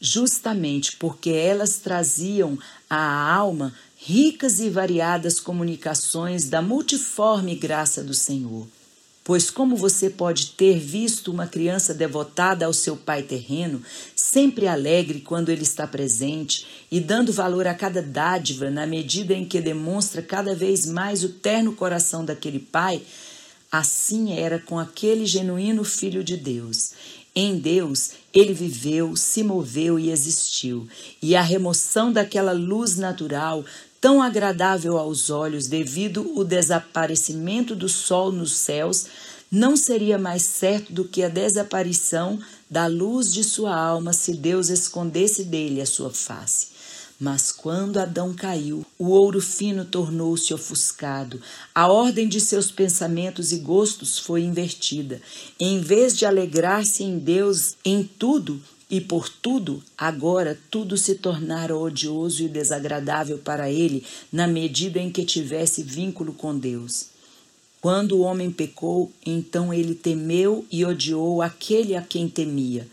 Justamente 0.00 0.96
porque 0.96 1.30
elas 1.30 1.76
traziam 1.76 2.58
à 2.88 3.32
alma 3.32 3.74
ricas 4.04 4.58
e 4.58 4.68
variadas 4.68 5.38
comunicações 5.38 6.48
da 6.48 6.60
multiforme 6.60 7.54
graça 7.54 8.02
do 8.02 8.12
Senhor. 8.12 8.66
Pois, 9.22 9.48
como 9.48 9.76
você 9.76 10.10
pode 10.10 10.46
ter 10.48 10.76
visto 10.80 11.30
uma 11.30 11.46
criança 11.46 11.94
devotada 11.94 12.66
ao 12.66 12.72
seu 12.72 12.96
pai 12.96 13.22
terreno, 13.22 13.80
sempre 14.16 14.66
alegre 14.66 15.20
quando 15.20 15.50
ele 15.50 15.62
está 15.62 15.86
presente 15.86 16.66
e 16.90 16.98
dando 16.98 17.32
valor 17.32 17.68
a 17.68 17.74
cada 17.74 18.02
dádiva 18.02 18.68
na 18.68 18.84
medida 18.84 19.34
em 19.34 19.44
que 19.44 19.60
demonstra 19.60 20.20
cada 20.20 20.52
vez 20.52 20.84
mais 20.84 21.22
o 21.22 21.28
terno 21.28 21.72
coração 21.72 22.24
daquele 22.24 22.58
pai, 22.58 23.00
assim 23.70 24.32
era 24.36 24.58
com 24.58 24.80
aquele 24.80 25.26
genuíno 25.26 25.84
Filho 25.84 26.24
de 26.24 26.36
Deus. 26.36 26.90
Em 27.34 27.56
Deus, 27.56 28.10
ele 28.34 28.52
viveu, 28.52 29.16
se 29.16 29.42
moveu 29.42 29.98
e 29.98 30.10
existiu, 30.10 30.86
e 31.22 31.34
a 31.34 31.40
remoção 31.40 32.12
daquela 32.12 32.52
luz 32.52 32.96
natural 32.96 33.64
tão 34.02 34.20
agradável 34.20 34.98
aos 34.98 35.30
olhos 35.30 35.68
devido 35.68 36.36
o 36.36 36.42
desaparecimento 36.42 37.72
do 37.76 37.88
sol 37.88 38.32
nos 38.32 38.50
céus, 38.52 39.06
não 39.48 39.76
seria 39.76 40.18
mais 40.18 40.42
certo 40.42 40.92
do 40.92 41.04
que 41.04 41.22
a 41.22 41.28
desaparição 41.28 42.36
da 42.68 42.88
luz 42.88 43.32
de 43.32 43.44
sua 43.44 43.72
alma 43.72 44.12
se 44.12 44.32
Deus 44.34 44.70
escondesse 44.70 45.44
dele 45.44 45.80
a 45.80 45.86
sua 45.86 46.10
face. 46.10 46.72
Mas 47.20 47.52
quando 47.52 47.98
Adão 47.98 48.34
caiu, 48.34 48.84
o 48.98 49.10
ouro 49.10 49.40
fino 49.40 49.84
tornou-se 49.84 50.52
ofuscado, 50.52 51.40
a 51.72 51.86
ordem 51.86 52.26
de 52.26 52.40
seus 52.40 52.72
pensamentos 52.72 53.52
e 53.52 53.58
gostos 53.58 54.18
foi 54.18 54.42
invertida. 54.42 55.22
Em 55.60 55.80
vez 55.80 56.18
de 56.18 56.26
alegrar-se 56.26 57.04
em 57.04 57.20
Deus 57.20 57.76
em 57.84 58.02
tudo, 58.02 58.60
e 58.92 59.00
por 59.00 59.26
tudo, 59.26 59.82
agora 59.96 60.60
tudo 60.70 60.98
se 60.98 61.14
tornara 61.14 61.74
odioso 61.74 62.42
e 62.42 62.48
desagradável 62.48 63.38
para 63.38 63.70
ele, 63.70 64.04
na 64.30 64.46
medida 64.46 65.00
em 65.00 65.10
que 65.10 65.24
tivesse 65.24 65.82
vínculo 65.82 66.34
com 66.34 66.58
Deus. 66.58 67.06
Quando 67.80 68.18
o 68.18 68.20
homem 68.20 68.50
pecou, 68.50 69.10
então 69.24 69.72
ele 69.72 69.94
temeu 69.94 70.66
e 70.70 70.84
odiou 70.84 71.40
aquele 71.40 71.96
a 71.96 72.02
quem 72.02 72.28
temia. 72.28 72.86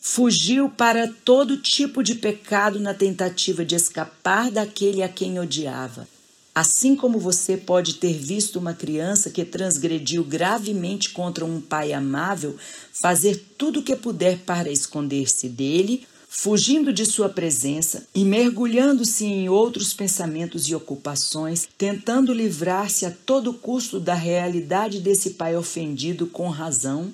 Fugiu 0.00 0.68
para 0.68 1.06
todo 1.24 1.56
tipo 1.56 2.02
de 2.02 2.16
pecado 2.16 2.80
na 2.80 2.92
tentativa 2.92 3.64
de 3.64 3.76
escapar 3.76 4.50
daquele 4.50 5.04
a 5.04 5.08
quem 5.08 5.38
odiava. 5.38 6.08
Assim 6.54 6.94
como 6.94 7.18
você 7.18 7.56
pode 7.56 7.94
ter 7.94 8.12
visto 8.12 8.60
uma 8.60 8.72
criança 8.72 9.28
que 9.28 9.44
transgrediu 9.44 10.22
gravemente 10.22 11.10
contra 11.10 11.44
um 11.44 11.60
pai 11.60 11.92
amável 11.92 12.56
fazer 12.92 13.44
tudo 13.58 13.80
o 13.80 13.82
que 13.82 13.96
puder 13.96 14.38
para 14.38 14.70
esconder-se 14.70 15.48
dele, 15.48 16.06
fugindo 16.28 16.92
de 16.92 17.04
sua 17.06 17.28
presença 17.28 18.06
e 18.14 18.24
mergulhando-se 18.24 19.24
em 19.24 19.48
outros 19.48 19.92
pensamentos 19.92 20.68
e 20.68 20.74
ocupações, 20.76 21.68
tentando 21.76 22.32
livrar-se 22.32 23.04
a 23.04 23.10
todo 23.10 23.52
custo 23.52 23.98
da 23.98 24.14
realidade 24.14 25.00
desse 25.00 25.30
pai 25.30 25.56
ofendido 25.56 26.26
com 26.28 26.48
razão, 26.48 27.12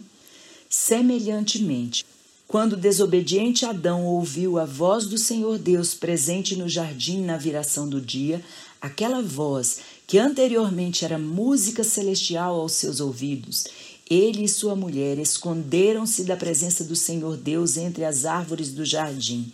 semelhantemente, 0.68 2.04
quando 2.46 2.72
o 2.72 2.76
desobediente 2.76 3.64
Adão 3.64 4.04
ouviu 4.04 4.58
a 4.58 4.64
voz 4.64 5.06
do 5.06 5.16
Senhor 5.16 5.56
Deus 5.56 5.94
presente 5.94 6.56
no 6.56 6.68
jardim 6.68 7.22
na 7.22 7.36
viração 7.36 7.88
do 7.88 8.00
dia, 8.00 8.42
aquela 8.80 9.22
voz 9.22 9.78
que 10.06 10.18
anteriormente 10.18 11.04
era 11.04 11.18
música 11.18 11.84
celestial 11.84 12.60
aos 12.60 12.72
seus 12.72 13.00
ouvidos, 13.00 13.64
ele 14.10 14.42
e 14.42 14.48
sua 14.48 14.74
mulher 14.74 15.18
esconderam-se 15.18 16.24
da 16.24 16.36
presença 16.36 16.82
do 16.82 16.96
Senhor 16.96 17.36
Deus 17.36 17.76
entre 17.76 18.04
as 18.04 18.24
árvores 18.24 18.72
do 18.72 18.84
jardim. 18.84 19.52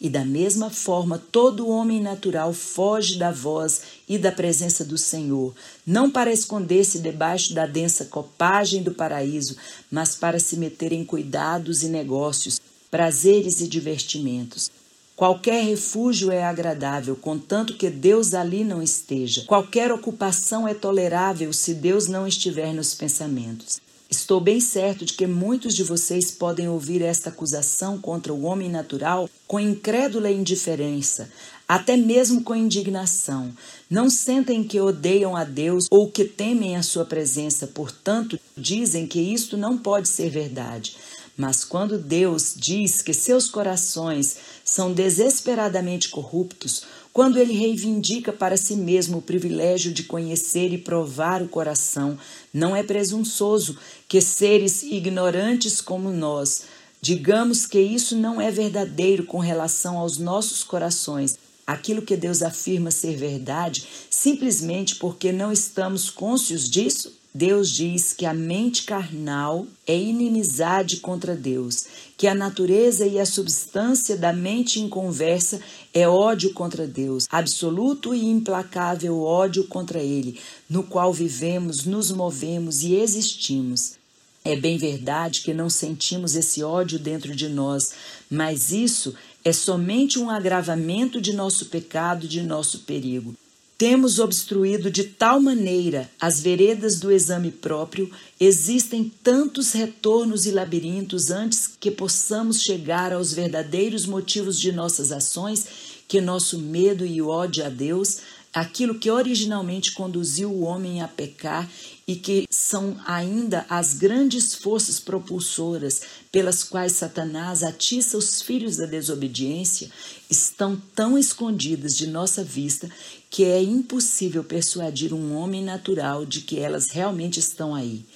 E 0.00 0.08
da 0.08 0.24
mesma 0.24 0.70
forma, 0.70 1.20
todo 1.32 1.66
homem 1.66 2.00
natural 2.00 2.52
foge 2.52 3.18
da 3.18 3.32
voz 3.32 3.80
e 4.08 4.16
da 4.16 4.30
presença 4.30 4.84
do 4.84 4.96
Senhor, 4.96 5.52
não 5.84 6.08
para 6.08 6.32
esconder-se 6.32 7.00
debaixo 7.00 7.52
da 7.52 7.66
densa 7.66 8.04
copagem 8.04 8.80
do 8.80 8.94
paraíso, 8.94 9.56
mas 9.90 10.14
para 10.14 10.38
se 10.38 10.56
meter 10.56 10.92
em 10.92 11.04
cuidados 11.04 11.82
e 11.82 11.88
negócios, 11.88 12.60
prazeres 12.88 13.60
e 13.60 13.66
divertimentos. 13.66 14.70
Qualquer 15.16 15.64
refúgio 15.64 16.30
é 16.30 16.44
agradável, 16.44 17.16
contanto 17.16 17.72
que 17.78 17.88
Deus 17.88 18.34
ali 18.34 18.62
não 18.62 18.82
esteja. 18.82 19.44
Qualquer 19.46 19.90
ocupação 19.90 20.68
é 20.68 20.74
tolerável 20.74 21.54
se 21.54 21.72
Deus 21.72 22.06
não 22.06 22.26
estiver 22.26 22.74
nos 22.74 22.92
pensamentos. 22.92 23.80
Estou 24.10 24.42
bem 24.42 24.60
certo 24.60 25.06
de 25.06 25.14
que 25.14 25.26
muitos 25.26 25.74
de 25.74 25.82
vocês 25.82 26.30
podem 26.30 26.68
ouvir 26.68 27.00
esta 27.00 27.30
acusação 27.30 27.96
contra 27.96 28.32
o 28.32 28.42
homem 28.42 28.68
natural 28.68 29.28
com 29.48 29.58
incrédula 29.58 30.30
indiferença, 30.30 31.30
até 31.66 31.96
mesmo 31.96 32.42
com 32.42 32.54
indignação. 32.54 33.52
Não 33.88 34.10
sentem 34.10 34.62
que 34.62 34.78
odeiam 34.78 35.34
a 35.34 35.44
Deus 35.44 35.86
ou 35.90 36.10
que 36.10 36.26
temem 36.26 36.76
a 36.76 36.82
sua 36.82 37.06
presença, 37.06 37.66
portanto, 37.66 38.38
dizem 38.54 39.06
que 39.06 39.18
isto 39.18 39.56
não 39.56 39.78
pode 39.78 40.08
ser 40.08 40.28
verdade. 40.28 40.94
Mas 41.36 41.64
quando 41.64 41.98
Deus 41.98 42.54
diz 42.56 43.02
que 43.02 43.12
seus 43.12 43.48
corações 43.48 44.36
são 44.64 44.92
desesperadamente 44.92 46.08
corruptos, 46.08 46.84
quando 47.12 47.38
ele 47.38 47.52
reivindica 47.52 48.32
para 48.32 48.56
si 48.56 48.74
mesmo 48.74 49.18
o 49.18 49.22
privilégio 49.22 49.92
de 49.92 50.04
conhecer 50.04 50.72
e 50.72 50.78
provar 50.78 51.42
o 51.42 51.48
coração, 51.48 52.18
não 52.52 52.74
é 52.74 52.82
presunçoso 52.82 53.76
que 54.08 54.20
seres 54.20 54.82
ignorantes 54.82 55.80
como 55.80 56.10
nós 56.10 56.64
digamos 57.06 57.66
que 57.66 57.78
isso 57.78 58.16
não 58.16 58.40
é 58.40 58.50
verdadeiro 58.50 59.24
com 59.24 59.38
relação 59.38 59.96
aos 59.96 60.18
nossos 60.18 60.64
corações, 60.64 61.38
aquilo 61.64 62.02
que 62.02 62.16
Deus 62.16 62.42
afirma 62.42 62.90
ser 62.90 63.16
verdade, 63.16 63.86
simplesmente 64.10 64.96
porque 64.96 65.30
não 65.30 65.52
estamos 65.52 66.10
cônscios 66.10 66.68
disso? 66.68 67.12
Deus 67.36 67.70
diz 67.70 68.14
que 68.14 68.24
a 68.24 68.32
mente 68.32 68.84
carnal 68.84 69.66
é 69.86 69.94
inimizade 69.94 70.96
contra 71.00 71.36
Deus, 71.36 71.84
que 72.16 72.26
a 72.26 72.34
natureza 72.34 73.06
e 73.06 73.20
a 73.20 73.26
substância 73.26 74.16
da 74.16 74.32
mente 74.32 74.80
inconversa 74.80 75.60
é 75.92 76.08
ódio 76.08 76.54
contra 76.54 76.86
Deus, 76.86 77.26
absoluto 77.28 78.14
e 78.14 78.24
implacável 78.24 79.20
ódio 79.20 79.64
contra 79.64 79.98
Ele, 79.98 80.40
no 80.66 80.82
qual 80.82 81.12
vivemos, 81.12 81.84
nos 81.84 82.10
movemos 82.10 82.82
e 82.82 82.94
existimos. 82.94 83.96
É 84.42 84.56
bem 84.56 84.78
verdade 84.78 85.42
que 85.42 85.52
não 85.52 85.68
sentimos 85.68 86.34
esse 86.36 86.62
ódio 86.62 86.98
dentro 86.98 87.36
de 87.36 87.50
nós, 87.50 87.92
mas 88.30 88.72
isso 88.72 89.14
é 89.44 89.52
somente 89.52 90.18
um 90.18 90.30
agravamento 90.30 91.20
de 91.20 91.34
nosso 91.34 91.66
pecado, 91.66 92.26
de 92.26 92.40
nosso 92.42 92.78
perigo. 92.78 93.34
Temos 93.78 94.18
obstruído 94.18 94.90
de 94.90 95.04
tal 95.04 95.38
maneira 95.38 96.10
as 96.18 96.40
veredas 96.40 96.98
do 96.98 97.12
exame 97.12 97.50
próprio, 97.50 98.10
existem 98.40 99.12
tantos 99.22 99.72
retornos 99.72 100.46
e 100.46 100.50
labirintos 100.50 101.30
antes 101.30 101.68
que 101.78 101.90
possamos 101.90 102.62
chegar 102.62 103.12
aos 103.12 103.34
verdadeiros 103.34 104.06
motivos 104.06 104.58
de 104.58 104.72
nossas 104.72 105.12
ações, 105.12 105.66
que 106.08 106.22
nosso 106.22 106.58
medo 106.58 107.04
e 107.04 107.20
ódio 107.20 107.66
a 107.66 107.68
Deus, 107.68 108.18
aquilo 108.56 108.98
que 108.98 109.10
originalmente 109.10 109.92
conduziu 109.92 110.50
o 110.50 110.62
homem 110.62 111.02
a 111.02 111.08
pecar 111.08 111.70
e 112.08 112.16
que 112.16 112.46
são 112.48 112.96
ainda 113.04 113.66
as 113.68 113.92
grandes 113.92 114.54
forças 114.54 114.98
propulsoras 114.98 116.00
pelas 116.32 116.64
quais 116.64 116.92
Satanás 116.92 117.62
atiça 117.62 118.16
os 118.16 118.40
filhos 118.40 118.78
da 118.78 118.86
desobediência, 118.86 119.90
estão 120.30 120.80
tão 120.94 121.18
escondidas 121.18 121.94
de 121.94 122.06
nossa 122.06 122.42
vista 122.42 122.90
que 123.28 123.44
é 123.44 123.62
impossível 123.62 124.42
persuadir 124.42 125.12
um 125.12 125.36
homem 125.36 125.62
natural 125.62 126.24
de 126.24 126.40
que 126.40 126.58
elas 126.58 126.88
realmente 126.88 127.38
estão 127.38 127.74
aí. 127.74 128.06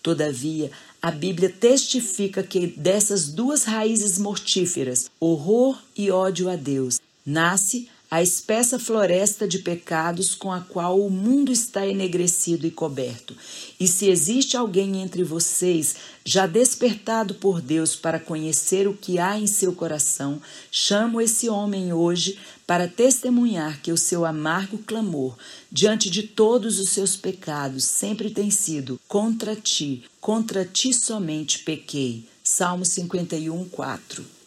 Todavia, 0.00 0.70
a 1.02 1.10
Bíblia 1.10 1.48
testifica 1.48 2.40
que 2.44 2.68
dessas 2.68 3.30
duas 3.30 3.64
raízes 3.64 4.16
mortíferas, 4.16 5.10
horror 5.18 5.76
e 5.96 6.08
ódio 6.08 6.48
a 6.48 6.54
Deus, 6.54 7.00
nasce 7.26 7.88
a 8.10 8.22
espessa 8.22 8.78
floresta 8.78 9.46
de 9.46 9.58
pecados 9.58 10.34
com 10.34 10.50
a 10.50 10.60
qual 10.60 10.98
o 10.98 11.10
mundo 11.10 11.52
está 11.52 11.86
enegrecido 11.86 12.66
e 12.66 12.70
coberto. 12.70 13.36
E 13.78 13.86
se 13.86 14.08
existe 14.08 14.56
alguém 14.56 15.02
entre 15.02 15.22
vocês 15.22 15.96
já 16.24 16.46
despertado 16.46 17.34
por 17.34 17.60
Deus 17.60 17.94
para 17.94 18.18
conhecer 18.18 18.88
o 18.88 18.94
que 18.94 19.18
há 19.18 19.38
em 19.38 19.46
seu 19.46 19.74
coração, 19.74 20.40
chamo 20.70 21.20
esse 21.20 21.48
homem 21.48 21.92
hoje 21.92 22.38
para 22.66 22.88
testemunhar 22.88 23.80
que 23.82 23.92
o 23.92 23.98
seu 23.98 24.24
amargo 24.24 24.78
clamor 24.78 25.36
diante 25.70 26.08
de 26.08 26.22
todos 26.22 26.78
os 26.78 26.90
seus 26.90 27.16
pecados 27.16 27.84
sempre 27.84 28.30
tem 28.30 28.50
sido 28.50 28.98
contra 29.06 29.54
ti, 29.54 30.04
contra 30.20 30.64
ti 30.64 30.94
somente 30.94 31.60
pequei. 31.60 32.24
Salmo 32.42 32.84
51, 32.84 33.68
4. 33.68 34.38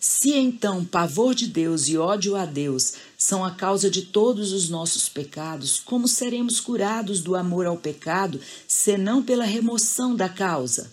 Se 0.00 0.32
então 0.32 0.84
pavor 0.84 1.34
de 1.34 1.48
Deus 1.48 1.88
e 1.88 1.98
ódio 1.98 2.36
a 2.36 2.44
Deus 2.44 2.94
são 3.20 3.44
a 3.44 3.50
causa 3.50 3.90
de 3.90 4.02
todos 4.02 4.52
os 4.52 4.68
nossos 4.68 5.08
pecados, 5.08 5.80
como 5.80 6.06
seremos 6.06 6.60
curados 6.60 7.20
do 7.20 7.34
amor 7.34 7.66
ao 7.66 7.76
pecado, 7.76 8.40
senão 8.68 9.24
pela 9.24 9.44
remoção 9.44 10.14
da 10.14 10.28
causa? 10.28 10.92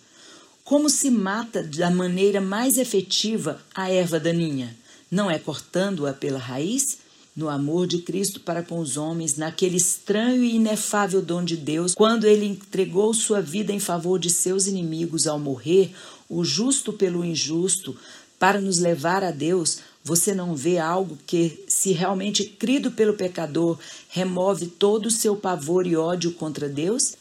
Como 0.63 0.89
se 0.89 1.11
mata 1.11 1.61
da 1.61 1.91
maneira 1.91 2.41
mais 2.41 2.79
efetiva 2.79 3.61
a 3.75 3.91
erva 3.91 4.19
daninha? 4.19 4.75
Não 5.11 5.29
é 5.29 5.37
cortando-a 5.37 6.13
pela 6.13 6.39
raiz? 6.39 6.97
No 7.35 7.47
amor 7.47 7.85
de 7.85 7.99
Cristo 7.99 8.39
para 8.39 8.63
com 8.63 8.79
os 8.79 8.97
homens, 8.97 9.37
naquele 9.37 9.77
estranho 9.77 10.43
e 10.43 10.55
inefável 10.55 11.21
dom 11.21 11.43
de 11.43 11.55
Deus, 11.55 11.93
quando 11.93 12.25
ele 12.25 12.45
entregou 12.45 13.13
sua 13.13 13.39
vida 13.39 13.71
em 13.71 13.79
favor 13.79 14.17
de 14.17 14.31
seus 14.31 14.65
inimigos 14.65 15.27
ao 15.27 15.37
morrer, 15.37 15.93
o 16.27 16.43
justo 16.43 16.91
pelo 16.91 17.23
injusto, 17.23 17.95
para 18.39 18.59
nos 18.59 18.79
levar 18.79 19.23
a 19.23 19.31
Deus, 19.31 19.79
você 20.05 20.35
não 20.35 20.55
vê 20.55 20.77
algo 20.77 21.17
que, 21.25 21.65
se 21.67 21.91
realmente 21.91 22.45
crido 22.45 22.91
pelo 22.91 23.15
pecador, 23.15 23.79
remove 24.07 24.67
todo 24.67 25.07
o 25.07 25.11
seu 25.11 25.35
pavor 25.35 25.87
e 25.87 25.95
ódio 25.95 26.31
contra 26.33 26.69
Deus? 26.69 27.15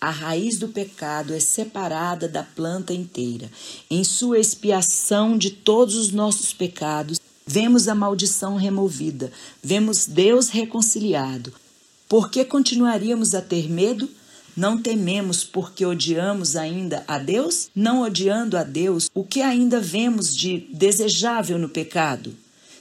A 0.00 0.10
raiz 0.10 0.56
do 0.56 0.68
pecado 0.68 1.34
é 1.34 1.40
separada 1.40 2.28
da 2.28 2.44
planta 2.44 2.94
inteira. 2.94 3.50
Em 3.90 4.04
sua 4.04 4.38
expiação 4.38 5.36
de 5.36 5.50
todos 5.50 5.96
os 5.96 6.12
nossos 6.12 6.52
pecados, 6.52 7.18
vemos 7.44 7.88
a 7.88 7.94
maldição 7.96 8.54
removida, 8.54 9.32
vemos 9.60 10.06
Deus 10.06 10.48
reconciliado. 10.48 11.52
Por 12.08 12.30
que 12.30 12.44
continuaríamos 12.44 13.34
a 13.34 13.42
ter 13.42 13.68
medo? 13.68 14.08
Não 14.58 14.76
tememos 14.82 15.44
porque 15.44 15.86
odiamos 15.86 16.56
ainda 16.56 17.04
a 17.06 17.16
Deus? 17.16 17.70
Não 17.72 18.02
odiando 18.02 18.56
a 18.56 18.64
Deus, 18.64 19.08
o 19.14 19.22
que 19.22 19.40
ainda 19.40 19.80
vemos 19.80 20.36
de 20.36 20.66
desejável 20.72 21.56
no 21.60 21.68
pecado? 21.68 22.34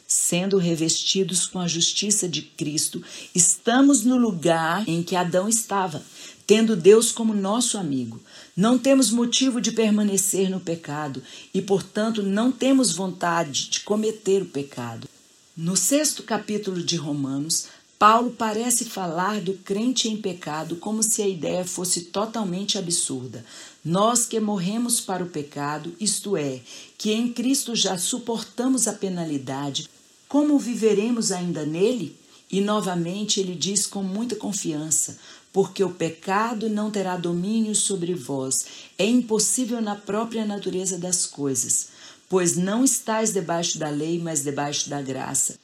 Sendo 0.08 0.58
revestidos 0.58 1.46
com 1.46 1.60
a 1.60 1.68
justiça 1.68 2.28
de 2.28 2.42
Cristo, 2.42 3.04
estamos 3.36 4.04
no 4.04 4.18
lugar 4.18 4.90
em 4.90 5.04
que 5.04 5.16
Adão 5.16 5.48
estava, 5.48 6.02
tendo 6.48 6.76
Deus 6.76 7.12
como 7.12 7.32
nosso 7.32 7.78
amigo. 7.78 8.20
Não 8.56 8.80
temos 8.80 9.12
motivo 9.12 9.62
de 9.62 9.72
permanecer 9.72 10.50
no 10.50 10.60
pecado 10.60 11.22
e, 11.54 11.62
portanto, 11.62 12.24
não 12.24 12.52
temos 12.52 12.92
vontade 12.92 13.70
de 13.70 13.82
cometer 13.82 14.42
o 14.42 14.48
pecado. 14.48 15.08
No 15.56 15.76
sexto 15.76 16.22
capítulo 16.22 16.84
de 16.84 16.96
Romanos, 16.96 17.66
Paulo 18.00 18.30
parece 18.38 18.86
falar 18.86 19.42
do 19.42 19.54
crente 19.54 20.08
em 20.08 20.18
pecado 20.18 20.76
como 20.76 21.02
se 21.02 21.24
a 21.24 21.28
ideia 21.28 21.66
fosse 21.66 22.02
totalmente 22.02 22.78
absurda. 22.78 23.44
Nós 23.84 24.24
que 24.24 24.40
morremos 24.40 25.02
para 25.02 25.24
o 25.24 25.30
pecado, 25.30 25.96
isto 26.00 26.38
é, 26.38 26.62
que 26.96 27.12
em 27.12 27.34
Cristo 27.34 27.76
já 27.76 27.98
suportamos 27.98 28.88
a 28.88 28.94
penalidade, 28.94 29.90
como 30.28 30.60
viveremos 30.60 31.32
ainda 31.32 31.66
nele? 31.66 32.16
E 32.52 32.62
novamente 32.62 33.40
ele 33.40 33.56
diz 33.56 33.88
com 33.88 34.04
muita 34.04 34.36
confiança: 34.36 35.18
porque 35.52 35.84
o 35.84 35.90
pecado 35.90 36.70
não 36.70 36.92
terá 36.92 37.18
domínio 37.18 37.74
sobre 37.74 38.14
vós. 38.14 38.66
É 38.98 39.06
impossível 39.06 39.82
na 39.82 39.96
própria 39.96 40.46
natureza 40.46 41.00
das 41.00 41.26
coisas, 41.26 41.88
pois 42.30 42.56
não 42.56 42.84
estáis 42.84 43.34
debaixo 43.34 43.80
da 43.80 43.90
lei, 43.90 44.20
mas 44.20 44.44
debaixo 44.44 44.88
da 44.88 45.02
graça. 45.02 45.58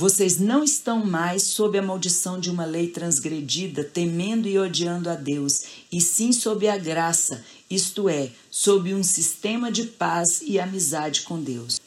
Vocês 0.00 0.38
não 0.38 0.62
estão 0.62 1.04
mais 1.04 1.42
sob 1.42 1.76
a 1.76 1.82
maldição 1.82 2.38
de 2.38 2.52
uma 2.52 2.64
lei 2.64 2.86
transgredida, 2.86 3.82
temendo 3.82 4.46
e 4.46 4.56
odiando 4.56 5.10
a 5.10 5.16
Deus, 5.16 5.62
e 5.90 6.00
sim 6.00 6.30
sob 6.30 6.68
a 6.68 6.78
graça, 6.78 7.44
isto 7.68 8.08
é, 8.08 8.30
sob 8.48 8.94
um 8.94 9.02
sistema 9.02 9.72
de 9.72 9.82
paz 9.82 10.40
e 10.40 10.60
amizade 10.60 11.22
com 11.22 11.42
Deus. 11.42 11.80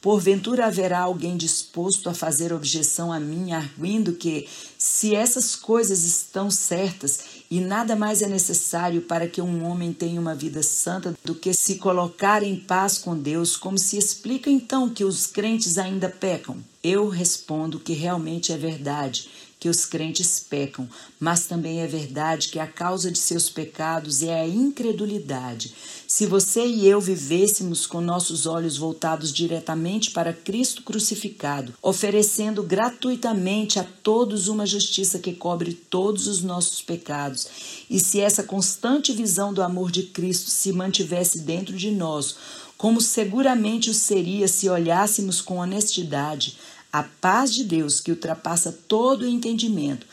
Porventura 0.00 0.66
haverá 0.66 1.00
alguém 1.00 1.36
disposto 1.36 2.08
a 2.08 2.14
fazer 2.14 2.52
objeção 2.52 3.12
a 3.12 3.18
mim, 3.18 3.50
arguindo 3.50 4.12
que, 4.12 4.48
se 4.78 5.16
essas 5.16 5.56
coisas 5.56 6.04
estão 6.04 6.48
certas 6.48 7.35
e 7.50 7.60
nada 7.60 7.94
mais 7.94 8.22
é 8.22 8.28
necessário 8.28 9.02
para 9.02 9.28
que 9.28 9.40
um 9.40 9.64
homem 9.64 9.92
tenha 9.92 10.20
uma 10.20 10.34
vida 10.34 10.62
santa 10.62 11.16
do 11.24 11.34
que 11.34 11.52
se 11.52 11.76
colocar 11.76 12.42
em 12.42 12.56
paz 12.56 12.98
com 12.98 13.16
Deus, 13.16 13.56
como 13.56 13.78
se 13.78 13.96
explica 13.96 14.50
então 14.50 14.88
que 14.88 15.04
os 15.04 15.26
crentes 15.26 15.78
ainda 15.78 16.08
pecam? 16.08 16.56
Eu 16.82 17.08
respondo 17.08 17.80
que 17.80 17.92
realmente 17.92 18.52
é 18.52 18.56
verdade 18.56 19.28
que 19.58 19.68
os 19.68 19.86
crentes 19.86 20.38
pecam, 20.38 20.88
mas 21.18 21.46
também 21.46 21.80
é 21.80 21.86
verdade 21.86 22.48
que 22.48 22.58
a 22.58 22.66
causa 22.66 23.10
de 23.10 23.18
seus 23.18 23.48
pecados 23.48 24.22
é 24.22 24.40
a 24.40 24.46
incredulidade. 24.46 25.74
Se 26.06 26.26
você 26.26 26.64
e 26.66 26.86
eu 26.86 27.00
vivêssemos 27.00 27.86
com 27.86 28.00
nossos 28.00 28.46
olhos 28.46 28.76
voltados 28.76 29.32
diretamente 29.32 30.10
para 30.10 30.32
Cristo 30.32 30.82
crucificado, 30.82 31.74
oferecendo 31.82 32.62
gratuitamente 32.62 33.78
a 33.78 33.84
todos 34.02 34.46
uma 34.46 34.66
justiça 34.66 35.18
que 35.18 35.32
cobre 35.32 35.72
todos 35.72 36.26
os 36.26 36.42
nossos 36.42 36.82
pecados, 36.82 37.48
e 37.88 37.98
se 37.98 38.20
essa 38.20 38.42
constante 38.42 39.12
visão 39.12 39.54
do 39.54 39.62
amor 39.62 39.90
de 39.90 40.04
Cristo 40.04 40.50
se 40.50 40.70
mantivesse 40.70 41.40
dentro 41.40 41.76
de 41.76 41.90
nós, 41.90 42.36
como 42.76 43.00
seguramente 43.00 43.88
o 43.88 43.94
seria 43.94 44.46
se 44.46 44.68
olhássemos 44.68 45.40
com 45.40 45.56
honestidade, 45.56 46.58
a 46.98 47.02
paz 47.02 47.52
de 47.52 47.62
Deus, 47.62 48.00
que 48.00 48.10
ultrapassa 48.10 48.72
todo 48.72 49.22
o 49.22 49.28
entendimento, 49.28 50.06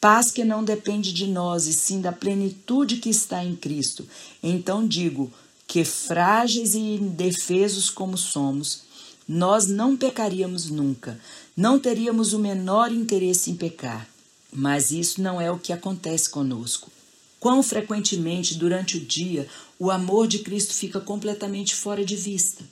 paz 0.00 0.30
que 0.30 0.42
não 0.42 0.64
depende 0.64 1.12
de 1.12 1.26
nós 1.26 1.66
e 1.66 1.72
sim 1.74 2.00
da 2.00 2.12
plenitude 2.12 2.96
que 2.96 3.10
está 3.10 3.44
em 3.44 3.54
Cristo. 3.54 4.08
Então 4.42 4.88
digo 4.88 5.30
que, 5.66 5.84
frágeis 5.84 6.74
e 6.74 6.78
indefesos 6.78 7.90
como 7.90 8.16
somos, 8.16 8.84
nós 9.28 9.66
não 9.66 9.98
pecaríamos 9.98 10.70
nunca, 10.70 11.20
não 11.54 11.78
teríamos 11.78 12.32
o 12.32 12.38
menor 12.38 12.90
interesse 12.90 13.50
em 13.50 13.54
pecar. 13.54 14.08
Mas 14.50 14.90
isso 14.90 15.20
não 15.20 15.38
é 15.38 15.50
o 15.50 15.58
que 15.58 15.74
acontece 15.74 16.30
conosco. 16.30 16.90
Quão 17.38 17.62
frequentemente 17.62 18.54
durante 18.54 18.96
o 18.96 19.04
dia 19.04 19.46
o 19.78 19.90
amor 19.90 20.26
de 20.26 20.38
Cristo 20.38 20.72
fica 20.72 21.00
completamente 21.00 21.74
fora 21.74 22.02
de 22.02 22.16
vista. 22.16 22.64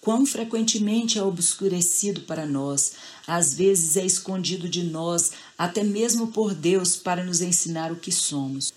Quão 0.00 0.24
frequentemente 0.24 1.18
é 1.18 1.22
obscurecido 1.22 2.22
para 2.22 2.46
nós, 2.46 2.92
às 3.26 3.52
vezes 3.52 3.98
é 3.98 4.04
escondido 4.04 4.66
de 4.66 4.82
nós, 4.82 5.32
até 5.58 5.84
mesmo 5.84 6.28
por 6.28 6.54
Deus, 6.54 6.96
para 6.96 7.22
nos 7.22 7.42
ensinar 7.42 7.92
o 7.92 7.96
que 7.96 8.10
somos. 8.10 8.72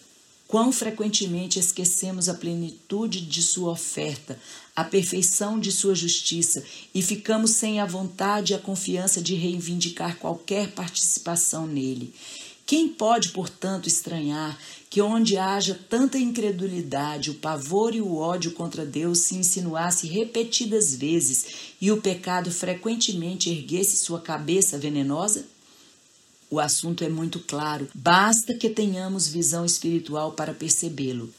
Quão 0.49 0.69
frequentemente 0.71 1.57
esquecemos 1.57 2.27
a 2.27 2.33
plenitude 2.33 3.21
de 3.21 3.41
Sua 3.41 3.71
oferta, 3.71 4.37
a 4.75 4.83
perfeição 4.83 5.57
de 5.57 5.71
Sua 5.71 5.95
justiça 5.95 6.61
e 6.93 7.01
ficamos 7.01 7.51
sem 7.51 7.79
a 7.79 7.85
vontade 7.85 8.51
e 8.51 8.55
a 8.55 8.59
confiança 8.59 9.21
de 9.21 9.33
reivindicar 9.33 10.17
qualquer 10.17 10.71
participação 10.73 11.65
nele. 11.65 12.13
Quem 12.73 12.89
pode, 12.89 13.29
portanto, 13.29 13.87
estranhar 13.87 14.57
que 14.89 14.99
onde 14.99 15.37
haja 15.37 15.79
tanta 15.87 16.17
incredulidade, 16.17 17.29
o 17.29 17.35
pavor 17.35 17.93
e 17.93 18.01
o 18.01 18.17
ódio 18.17 18.49
contra 18.53 18.83
Deus 18.83 19.19
se 19.19 19.35
insinuasse 19.35 20.07
repetidas 20.07 20.95
vezes 20.95 21.45
e 21.79 21.91
o 21.91 22.01
pecado 22.01 22.49
frequentemente 22.49 23.51
erguesse 23.51 23.97
sua 23.97 24.19
cabeça 24.19 24.75
venenosa? 24.75 25.45
O 26.49 26.59
assunto 26.59 27.03
é 27.03 27.09
muito 27.09 27.39
claro, 27.41 27.87
basta 27.93 28.55
que 28.55 28.71
tenhamos 28.71 29.27
visão 29.27 29.63
espiritual 29.63 30.31
para 30.31 30.51
percebê-lo. 30.51 31.31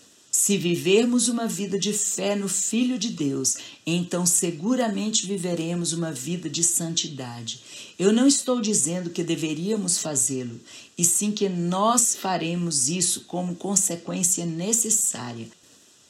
Se 0.45 0.59
vivermos 0.59 1.29
uma 1.29 1.49
vida 1.49 1.79
de 1.79 1.95
fé 1.95 2.37
no 2.37 2.51
Filho 2.51 2.99
de 2.99 3.09
Deus, 3.09 3.57
então 3.87 4.27
seguramente 4.27 5.27
viveremos 5.27 5.95
uma 5.95 6.13
vida 6.13 6.51
de 6.51 6.63
santidade. 6.63 7.63
Eu 7.99 8.13
não 8.13 8.27
estou 8.27 8.61
dizendo 8.61 9.09
que 9.09 9.25
deveríamos 9.25 9.97
fazê-lo, 9.97 10.61
e 10.99 11.03
sim 11.03 11.33
que 11.33 11.49
nós 11.49 12.15
faremos 12.15 12.91
isso 12.91 13.23
como 13.23 13.57
consequência 13.57 14.45
necessária. 14.45 15.49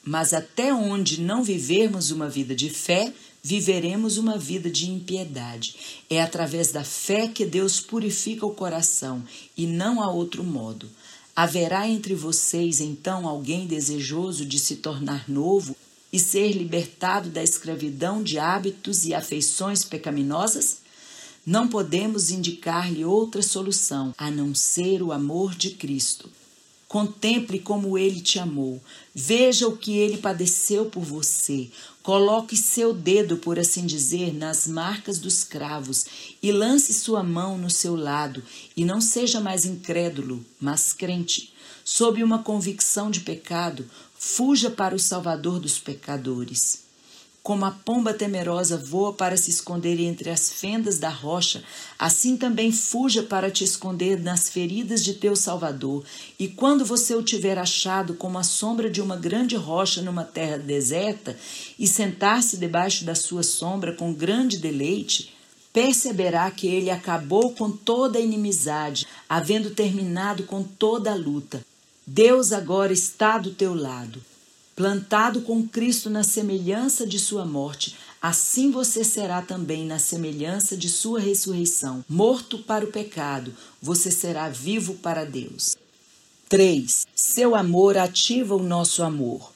Mas 0.03 0.33
até 0.33 0.75
onde 0.75 1.21
não 1.21 1.45
vivermos 1.45 2.11
uma 2.11 2.29
vida 2.29 2.57
de 2.57 2.71
fé, 2.71 3.15
viveremos 3.41 4.19
uma 4.19 4.37
vida 4.37 4.69
de 4.69 4.91
impiedade. 4.91 5.77
É 6.11 6.21
através 6.21 6.73
da 6.73 6.83
fé 6.83 7.29
que 7.29 7.47
Deus 7.47 7.79
purifica 7.79 8.45
o 8.45 8.53
coração, 8.53 9.23
e 9.57 9.65
não 9.65 10.03
há 10.03 10.11
outro 10.11 10.43
modo. 10.43 10.91
Haverá 11.37 11.89
entre 11.89 12.15
vocês 12.15 12.81
então 12.81 13.27
alguém 13.27 13.67
desejoso 13.67 14.47
de 14.47 14.59
se 14.59 14.77
tornar 14.77 15.29
novo 15.29 15.75
e 16.13 16.19
ser 16.21 16.53
libertado 16.53 17.29
da 17.29 17.43
escravidão 17.43 18.23
de 18.23 18.39
hábitos 18.39 19.05
e 19.05 19.13
afeições 19.13 19.85
pecaminosas? 19.85 20.79
Não 21.45 21.67
podemos 21.67 22.31
indicar-lhe 22.31 23.05
outra 23.05 23.43
solução 23.43 24.15
a 24.17 24.31
não 24.31 24.55
ser 24.55 25.03
o 25.03 25.11
amor 25.11 25.57
de 25.57 25.71
Cristo. 25.71 26.31
Contemple 26.95 27.59
como 27.59 27.99
ele 27.99 28.21
te 28.21 28.39
amou. 28.39 28.81
Veja 29.13 29.67
o 29.67 29.77
que 29.77 29.99
ele 29.99 30.17
padeceu 30.17 30.85
por 30.85 31.03
você. 31.03 31.69
Coloque 32.05 32.57
seu 32.57 32.95
dedo, 32.95 33.37
por 33.37 33.59
assim 33.59 33.85
dizer, 33.85 34.33
nas 34.33 34.69
marcas 34.69 35.19
dos 35.19 35.43
cravos 35.43 36.07
e 36.41 36.53
lance 36.53 36.95
sua 36.95 37.25
mão 37.25 37.59
no 37.59 37.69
seu 37.69 37.97
lado. 37.97 38.45
E 38.77 38.85
não 38.85 39.01
seja 39.01 39.41
mais 39.41 39.65
incrédulo, 39.65 40.47
mas 40.61 40.93
crente. 40.93 41.53
Sob 41.85 42.23
uma 42.23 42.45
convicção 42.45 43.11
de 43.11 43.19
pecado, 43.23 43.91
fuja 44.17 44.71
para 44.71 44.95
o 44.95 44.99
Salvador 45.01 45.59
dos 45.59 45.81
pecadores. 45.81 46.84
Como 47.45 47.67
a 47.67 47.71
pomba 47.71 48.15
temerosa 48.15 48.79
voa 48.79 49.13
para 49.13 49.37
se 49.37 49.51
esconder 49.51 50.01
entre 50.01 50.31
as 50.31 50.51
fendas 50.51 50.99
da 50.99 51.11
rocha, 51.11 51.63
assim 51.99 52.39
também 52.39 52.73
fuja 52.73 53.23
para 53.23 53.51
te 53.51 53.63
esconder 53.63 54.19
nas 54.19 54.49
feridas 54.49 55.05
de 55.05 55.13
teu 55.13 55.37
Salvador. 55.37 56.03
E 56.39 56.49
quando 56.49 56.87
você 56.87 57.15
o 57.15 57.23
tiver 57.23 57.59
achado 57.59 58.15
como 58.15 58.39
a 58.39 58.43
sombra 58.43 58.89
de 58.89 59.03
uma 59.03 59.15
grande 59.15 59.57
rocha 59.57 60.01
numa 60.01 60.25
terra 60.25 60.57
deserta, 60.57 61.37
e 61.79 61.87
sentar-se 61.87 62.57
debaixo 62.57 63.05
da 63.05 63.15
sua 63.15 63.43
sombra 63.43 63.93
com 63.93 64.15
grande 64.15 64.57
deleite, 64.57 65.35
perceberá 65.71 66.51
que 66.51 66.67
ele 66.67 66.89
acabou 66.89 67.53
com 67.53 67.71
toda 67.71 68.19
a 68.19 68.23
inimizade, 68.23 69.07
havendo 69.29 69.69
terminado 69.69 70.45
com 70.45 70.63
toda 70.63 71.13
a 71.13 71.15
luta. 71.15 71.61
Deus 72.07 72.53
agora 72.53 72.95
está 72.95 73.37
do 73.37 73.51
teu 73.51 73.75
lado 73.75 74.23
plantado 74.75 75.43
com 75.43 75.67
Cristo 75.67 76.11
na 76.11 76.23
semelhança 76.23 77.07
de 77.07 77.19
sua 77.19 77.45
morte, 77.45 77.97
assim 78.21 78.71
você 78.71 79.05
será 79.05 79.41
também 79.41 79.87
na 79.87 79.99
semelhança 79.99 80.77
de 80.77 80.89
sua 80.89 81.21
ressurreição. 81.21 82.05
Morto 82.09 82.59
para 82.59 82.85
o 82.85 82.91
pecado, 82.91 83.53
você 83.81 84.11
será 84.11 84.49
vivo 84.49 84.95
para 84.95 85.25
Deus. 85.25 85.77
3. 86.49 87.07
Seu 87.15 87.55
amor 87.55 87.97
ativa 87.97 88.55
o 88.55 88.63
nosso 88.63 89.03
amor. 89.03 89.53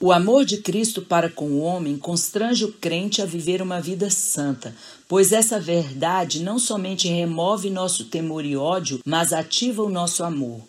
O 0.00 0.10
amor 0.10 0.44
de 0.44 0.56
Cristo 0.56 1.00
para 1.00 1.30
com 1.30 1.46
o 1.46 1.60
homem 1.60 1.96
constrange 1.96 2.64
o 2.64 2.72
crente 2.72 3.22
a 3.22 3.24
viver 3.24 3.62
uma 3.62 3.80
vida 3.80 4.10
santa, 4.10 4.74
pois 5.06 5.30
essa 5.30 5.60
verdade 5.60 6.42
não 6.42 6.58
somente 6.58 7.06
remove 7.06 7.70
nosso 7.70 8.06
temor 8.06 8.44
e 8.44 8.56
ódio, 8.56 8.98
mas 9.04 9.32
ativa 9.32 9.80
o 9.80 9.88
nosso 9.88 10.24
amor. 10.24 10.60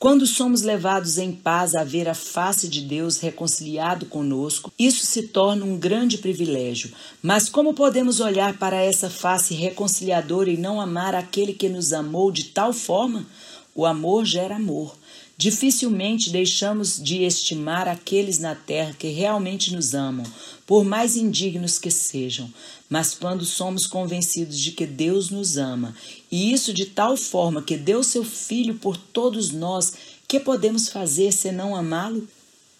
Quando 0.00 0.26
somos 0.26 0.62
levados 0.62 1.18
em 1.18 1.30
paz 1.30 1.74
a 1.74 1.84
ver 1.84 2.08
a 2.08 2.14
face 2.14 2.68
de 2.68 2.80
Deus 2.80 3.18
reconciliado 3.20 4.06
conosco, 4.06 4.72
isso 4.78 5.04
se 5.04 5.24
torna 5.24 5.62
um 5.62 5.76
grande 5.76 6.16
privilégio. 6.16 6.90
Mas 7.22 7.50
como 7.50 7.74
podemos 7.74 8.18
olhar 8.18 8.56
para 8.56 8.80
essa 8.80 9.10
face 9.10 9.52
reconciliadora 9.52 10.48
e 10.48 10.56
não 10.56 10.80
amar 10.80 11.14
aquele 11.14 11.52
que 11.52 11.68
nos 11.68 11.92
amou 11.92 12.32
de 12.32 12.44
tal 12.44 12.72
forma? 12.72 13.26
O 13.74 13.84
amor 13.84 14.24
gera 14.24 14.56
amor. 14.56 14.96
Dificilmente 15.36 16.30
deixamos 16.30 16.98
de 16.98 17.22
estimar 17.24 17.86
aqueles 17.86 18.38
na 18.38 18.54
terra 18.54 18.96
que 18.98 19.08
realmente 19.08 19.70
nos 19.74 19.94
amam, 19.94 20.24
por 20.66 20.82
mais 20.82 21.14
indignos 21.14 21.78
que 21.78 21.90
sejam. 21.90 22.50
Mas 22.90 23.14
quando 23.14 23.44
somos 23.44 23.86
convencidos 23.86 24.58
de 24.58 24.72
que 24.72 24.84
Deus 24.84 25.30
nos 25.30 25.56
ama, 25.56 25.94
e 26.30 26.52
isso 26.52 26.74
de 26.74 26.86
tal 26.86 27.16
forma 27.16 27.62
que 27.62 27.76
deu 27.76 28.02
seu 28.02 28.24
Filho 28.24 28.74
por 28.74 28.96
todos 28.96 29.52
nós, 29.52 29.92
que 30.26 30.40
podemos 30.40 30.88
fazer 30.88 31.30
senão 31.30 31.76
amá-lo? 31.76 32.26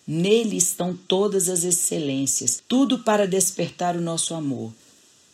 Nele 0.04 0.56
estão 0.56 0.98
todas 1.06 1.48
as 1.48 1.62
excelências, 1.62 2.60
tudo 2.66 2.98
para 2.98 3.28
despertar 3.28 3.96
o 3.96 4.00
nosso 4.00 4.34
amor. 4.34 4.72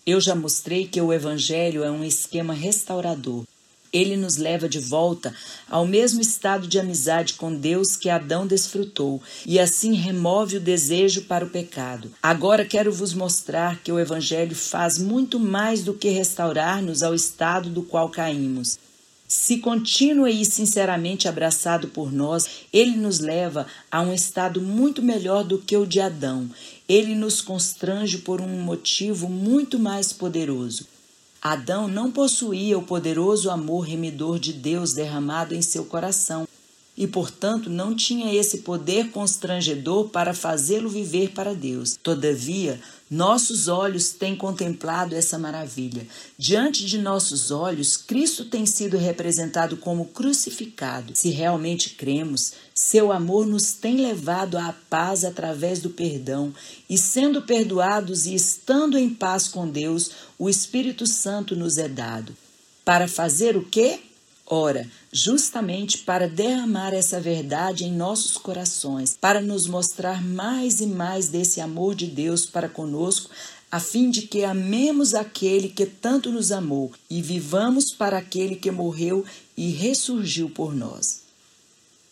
Eu 0.04 0.20
já 0.20 0.34
mostrei 0.34 0.86
que 0.86 1.00
o 1.00 1.10
Evangelho 1.10 1.82
é 1.82 1.90
um 1.90 2.04
esquema 2.04 2.52
restaurador 2.52 3.44
Ele 3.96 4.14
nos 4.14 4.36
leva 4.36 4.68
de 4.68 4.78
volta 4.78 5.34
ao 5.70 5.86
mesmo 5.86 6.20
estado 6.20 6.68
de 6.68 6.78
amizade 6.78 7.32
com 7.32 7.54
Deus 7.54 7.96
que 7.96 8.10
Adão 8.10 8.46
desfrutou 8.46 9.22
e 9.46 9.58
assim 9.58 9.94
remove 9.94 10.58
o 10.58 10.60
desejo 10.60 11.22
para 11.22 11.46
o 11.46 11.48
pecado. 11.48 12.12
Agora 12.22 12.66
quero 12.66 12.92
vos 12.92 13.14
mostrar 13.14 13.80
que 13.82 13.90
o 13.90 13.98
Evangelho 13.98 14.54
faz 14.54 14.98
muito 14.98 15.40
mais 15.40 15.82
do 15.82 15.94
que 15.94 16.10
restaurar-nos 16.10 17.02
ao 17.02 17.14
estado 17.14 17.70
do 17.70 17.82
qual 17.82 18.10
caímos. 18.10 18.78
Se 19.26 19.58
contínuo 19.58 20.28
e 20.28 20.44
sinceramente 20.44 21.26
abraçado 21.26 21.88
por 21.88 22.12
nós, 22.12 22.66
ele 22.70 22.98
nos 22.98 23.18
leva 23.18 23.66
a 23.90 24.02
um 24.02 24.12
estado 24.12 24.60
muito 24.60 25.02
melhor 25.02 25.42
do 25.42 25.58
que 25.58 25.74
o 25.74 25.86
de 25.86 26.00
Adão. 26.00 26.50
Ele 26.86 27.14
nos 27.14 27.40
constrange 27.40 28.18
por 28.18 28.42
um 28.42 28.60
motivo 28.60 29.26
muito 29.28 29.78
mais 29.78 30.12
poderoso. 30.12 30.95
Adão 31.52 31.86
não 31.86 32.10
possuía 32.10 32.78
o 32.78 32.82
poderoso 32.82 33.50
amor 33.50 33.80
remidor 33.80 34.38
de 34.38 34.52
Deus 34.52 34.92
derramado 34.92 35.54
em 35.54 35.62
seu 35.62 35.84
coração 35.84 36.46
e, 36.96 37.06
portanto, 37.06 37.68
não 37.68 37.94
tinha 37.94 38.34
esse 38.34 38.58
poder 38.58 39.10
constrangedor 39.10 40.08
para 40.08 40.32
fazê-lo 40.32 40.88
viver 40.88 41.30
para 41.32 41.54
Deus. 41.54 41.98
Todavia, 42.02 42.80
nossos 43.08 43.68
olhos 43.68 44.10
têm 44.10 44.34
contemplado 44.34 45.14
essa 45.14 45.38
maravilha. 45.38 46.06
Diante 46.36 46.84
de 46.84 46.98
nossos 46.98 47.52
olhos, 47.52 47.96
Cristo 47.96 48.44
tem 48.46 48.66
sido 48.66 48.96
representado 48.96 49.76
como 49.76 50.06
crucificado. 50.06 51.12
Se 51.14 51.30
realmente 51.30 51.90
cremos, 51.90 52.52
seu 52.74 53.12
amor 53.12 53.46
nos 53.46 53.72
tem 53.72 53.96
levado 53.96 54.58
à 54.58 54.74
paz 54.90 55.24
através 55.24 55.80
do 55.80 55.90
perdão, 55.90 56.52
e 56.90 56.98
sendo 56.98 57.42
perdoados 57.42 58.26
e 58.26 58.34
estando 58.34 58.98
em 58.98 59.08
paz 59.08 59.46
com 59.46 59.68
Deus, 59.68 60.10
o 60.36 60.48
Espírito 60.48 61.06
Santo 61.06 61.54
nos 61.54 61.78
é 61.78 61.88
dado. 61.88 62.36
Para 62.84 63.06
fazer 63.06 63.56
o 63.56 63.64
quê? 63.64 64.00
Ora, 64.48 64.88
justamente 65.12 65.98
para 65.98 66.28
derramar 66.28 66.94
essa 66.94 67.20
verdade 67.20 67.84
em 67.84 67.92
nossos 67.92 68.38
corações, 68.38 69.16
para 69.20 69.40
nos 69.40 69.66
mostrar 69.66 70.22
mais 70.22 70.80
e 70.80 70.86
mais 70.86 71.28
desse 71.28 71.60
amor 71.60 71.96
de 71.96 72.06
Deus 72.06 72.46
para 72.46 72.68
conosco, 72.68 73.28
a 73.72 73.80
fim 73.80 74.08
de 74.08 74.22
que 74.22 74.44
amemos 74.44 75.14
aquele 75.14 75.68
que 75.68 75.84
tanto 75.84 76.30
nos 76.30 76.52
amou 76.52 76.92
e 77.10 77.20
vivamos 77.20 77.90
para 77.90 78.18
aquele 78.18 78.54
que 78.54 78.70
morreu 78.70 79.24
e 79.56 79.70
ressurgiu 79.70 80.48
por 80.48 80.72
nós. 80.72 81.22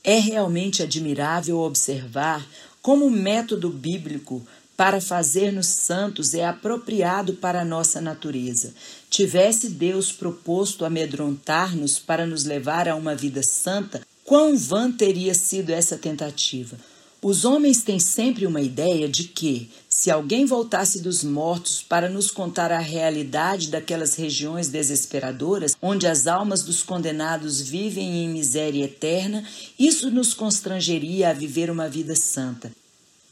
É 0.03 0.19
realmente 0.19 0.83
admirável 0.83 1.61
observar 1.61 2.45
como 2.83 3.07
o 3.07 3.11
método 3.11 3.71
bíblico 3.71 4.45
para 4.77 5.01
fazer-nos 5.01 5.67
santos 5.67 6.35
é 6.35 6.45
apropriado 6.45 7.35
para 7.35 7.61
a 7.61 7.65
nossa 7.65 8.01
natureza. 8.01 8.75
Tivesse 9.09 9.69
Deus 9.69 10.11
proposto 10.11 10.85
amedrontar-nos 10.85 11.99
para 11.99 12.27
nos 12.27 12.45
levar 12.45 12.89
a 12.89 12.97
uma 12.97 13.15
vida 13.15 13.43
santa, 13.43 14.03
quão 14.25 14.57
vã 14.57 14.91
teria 14.91 15.35
sido 15.35 15.71
essa 15.71 15.97
tentativa? 15.97 16.77
Os 17.23 17.47
homens 17.47 17.83
têm 17.83 17.99
sempre 17.99 18.45
uma 18.45 18.61
ideia 18.61 19.09
de 19.09 19.25
que, 19.25 19.71
se 19.89 20.11
alguém 20.11 20.45
voltasse 20.45 21.01
dos 21.01 21.25
mortos 21.25 21.83
para 21.83 22.07
nos 22.07 22.31
contar 22.31 22.71
a 22.71 22.79
realidade 22.79 23.71
daquelas 23.71 24.15
regiões 24.15 24.69
desesperadoras, 24.69 25.75
onde 25.81 26.07
as 26.07 26.27
almas 26.27 26.63
dos 26.63 26.83
condenados 26.83 27.63
vivem 27.63 28.25
em 28.25 28.29
miséria 28.29 28.85
eterna, 28.85 29.43
isso 29.79 30.11
nos 30.11 30.35
constrangeria 30.35 31.31
a 31.31 31.33
viver 31.33 31.71
uma 31.71 31.89
vida 31.89 32.15
santa. 32.15 32.71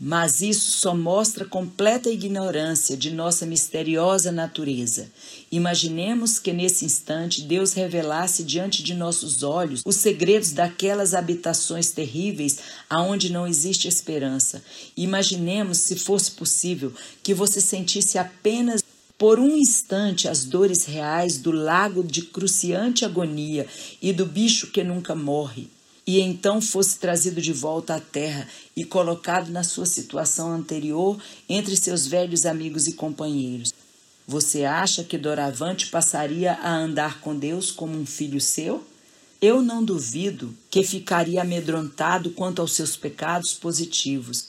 Mas 0.05 0.41
isso 0.41 0.73
só 0.73 0.97
mostra 0.97 1.45
completa 1.45 2.11
ignorância 2.11 2.97
de 2.97 3.12
nossa 3.12 3.47
misteriosa 3.47 4.33
natureza. 4.33 5.09
Imaginemos 5.49 6.41
que 6.41 6.53
nesse 6.53 6.85
instante 6.85 7.41
Deus 7.43 7.73
revelasse 7.73 8.43
diante 8.43 8.83
de 8.83 8.95
nossos 8.95 9.45
olhos 9.45 9.81
os 9.87 9.95
segredos 9.95 10.51
daquelas 10.51 11.15
habitações 11.15 11.93
terríveis 11.93 12.59
aonde 12.91 13.31
não 13.31 13.47
existe 13.47 13.87
esperança. 13.87 14.61
Imaginemos, 14.97 15.79
se 15.79 15.95
fosse 15.95 16.33
possível, 16.33 16.93
que 17.23 17.33
você 17.33 17.61
sentisse 17.61 18.19
apenas 18.19 18.83
por 19.17 19.38
um 19.38 19.57
instante 19.57 20.27
as 20.27 20.45
dores 20.45 20.85
reais 20.85 21.38
do 21.38 21.53
lago 21.53 22.03
de 22.03 22.23
cruciante 22.23 23.05
agonia 23.05 23.69
e 24.03 24.12
do 24.12 24.27
bicho 24.27 24.73
que 24.73 24.83
nunca 24.83 25.15
morre 25.15 25.71
e 26.07 26.21
então 26.21 26.61
fosse 26.61 26.99
trazido 26.99 27.41
de 27.41 27.53
volta 27.53 27.95
à 27.95 28.01
terra 28.01 28.49
e 28.77 28.85
colocado 28.85 29.51
na 29.51 29.62
sua 29.62 29.87
situação 29.87 30.53
anterior 30.53 31.21
entre 31.49 31.77
seus 31.77 32.07
velhos 32.07 32.45
amigos 32.45 32.87
e 32.87 32.95
companheiros. 32.95 33.73
Você 34.27 34.65
acha 34.65 35.05
que 35.05 35.19
doravante 35.19 35.88
passaria 35.88 36.55
a 36.55 36.75
andar 36.75 37.21
com 37.21 37.37
Deus 37.37 37.71
como 37.71 37.99
um 37.99 38.07
filho 38.07 38.41
seu? 38.41 38.85
Eu 39.41 39.61
não 39.61 39.85
duvido 39.85 40.55
que 40.71 40.85
ficaria 40.85 41.43
amedrontado 41.43 42.31
quanto 42.31 42.62
aos 42.62 42.73
seus 42.73 42.97
pecados 42.97 43.55
positivos. 43.55 44.49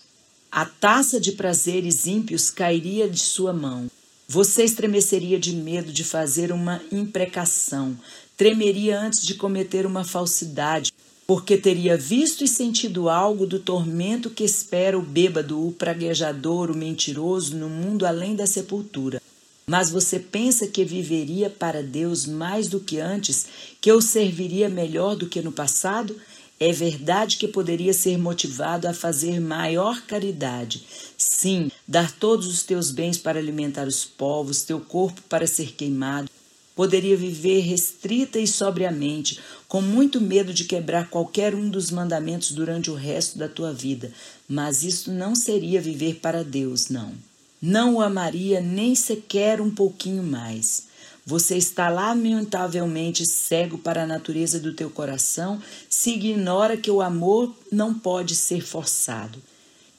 A 0.52 0.66
taça 0.66 1.20
de 1.20 1.32
prazeres 1.32 2.06
ímpios 2.06 2.52
cairia 2.52 3.10
de 3.10 3.20
sua 3.20 3.52
mão. 3.52 3.90
Você 4.28 4.64
estremeceria 4.64 5.40
de 5.40 5.56
medo 5.56 5.92
de 5.92 6.04
fazer 6.04 6.52
uma 6.52 6.82
imprecação, 6.92 7.98
tremeria 8.38 9.00
antes 9.00 9.26
de 9.26 9.34
cometer 9.34 9.86
uma 9.86 10.04
falsidade, 10.04 10.94
porque 11.26 11.58
teria 11.58 11.98
visto 11.98 12.44
e 12.44 12.48
sentido 12.48 13.10
algo 13.10 13.46
do 13.46 13.60
tormento 13.60 14.30
que 14.30 14.44
espera 14.44 14.98
o 14.98 15.02
bêbado, 15.02 15.66
o 15.66 15.72
praguejador, 15.72 16.70
o 16.70 16.76
mentiroso 16.76 17.56
no 17.56 17.70
mundo 17.70 18.06
além 18.06 18.36
da 18.36 18.46
sepultura. 18.46 19.22
Mas 19.66 19.90
você 19.90 20.20
pensa 20.20 20.68
que 20.68 20.84
viveria 20.84 21.50
para 21.50 21.82
Deus 21.82 22.26
mais 22.26 22.68
do 22.68 22.80
que 22.80 23.00
antes, 23.00 23.48
que 23.80 23.92
o 23.92 24.02
serviria 24.02 24.68
melhor 24.68 25.16
do 25.16 25.28
que 25.28 25.42
no 25.42 25.52
passado? 25.52 26.16
É 26.60 26.72
verdade 26.72 27.38
que 27.38 27.48
poderia 27.48 27.94
ser 27.94 28.18
motivado 28.18 28.88
a 28.88 28.94
fazer 28.94 29.40
maior 29.40 30.02
caridade. 30.02 30.86
Sim, 31.18 31.72
dar 31.88 32.12
todos 32.12 32.48
os 32.48 32.64
teus 32.64 32.92
bens 32.92 33.18
para 33.18 33.40
alimentar 33.40 33.88
os 33.88 34.06
povos, 34.06 34.64
teu 34.64 34.80
corpo 34.80 35.22
para 35.30 35.48
ser 35.48 35.74
queimado, 35.74 36.30
Poderia 36.76 37.16
viver 37.16 37.62
restrita 37.62 38.40
e 38.40 38.48
sobriamente, 38.48 39.40
com 39.68 39.82
muito 39.82 40.20
medo 40.20 40.54
de 40.54 40.66
quebrar 40.66 41.10
qualquer 41.10 41.54
um 41.54 41.70
dos 41.70 41.92
mandamentos 41.92 42.52
durante 42.52 42.90
o 42.90 42.96
resto 42.96 43.38
da 43.38 43.48
tua 43.48 43.72
vida, 43.72 44.12
mas 44.48 44.84
isso 44.84 45.12
não 45.12 45.36
seria 45.36 45.80
viver 45.80 46.16
para 46.16 46.44
Deus, 46.44 46.90
não. 46.90 47.14
Não 47.62 47.96
o 47.96 48.02
amaria 48.02 48.60
nem 48.60 48.96
sequer 48.96 49.62
um 49.62 49.70
pouquinho 49.70 50.24
mais. 50.24 50.88
Você 51.26 51.56
está 51.56 51.88
lamentavelmente 51.90 53.26
cego 53.26 53.78
para 53.78 54.04
a 54.04 54.08
natureza 54.08 54.60
do 54.60 54.74
teu 54.74 54.90
coração 54.90 55.62
se 55.88 56.12
ignora 56.12 56.76
que 56.76 56.92
o 56.92 57.02
amor 57.02 57.56
não 57.72 57.94
pode 57.94 58.36
ser 58.36 58.62
forçado. 58.62 59.42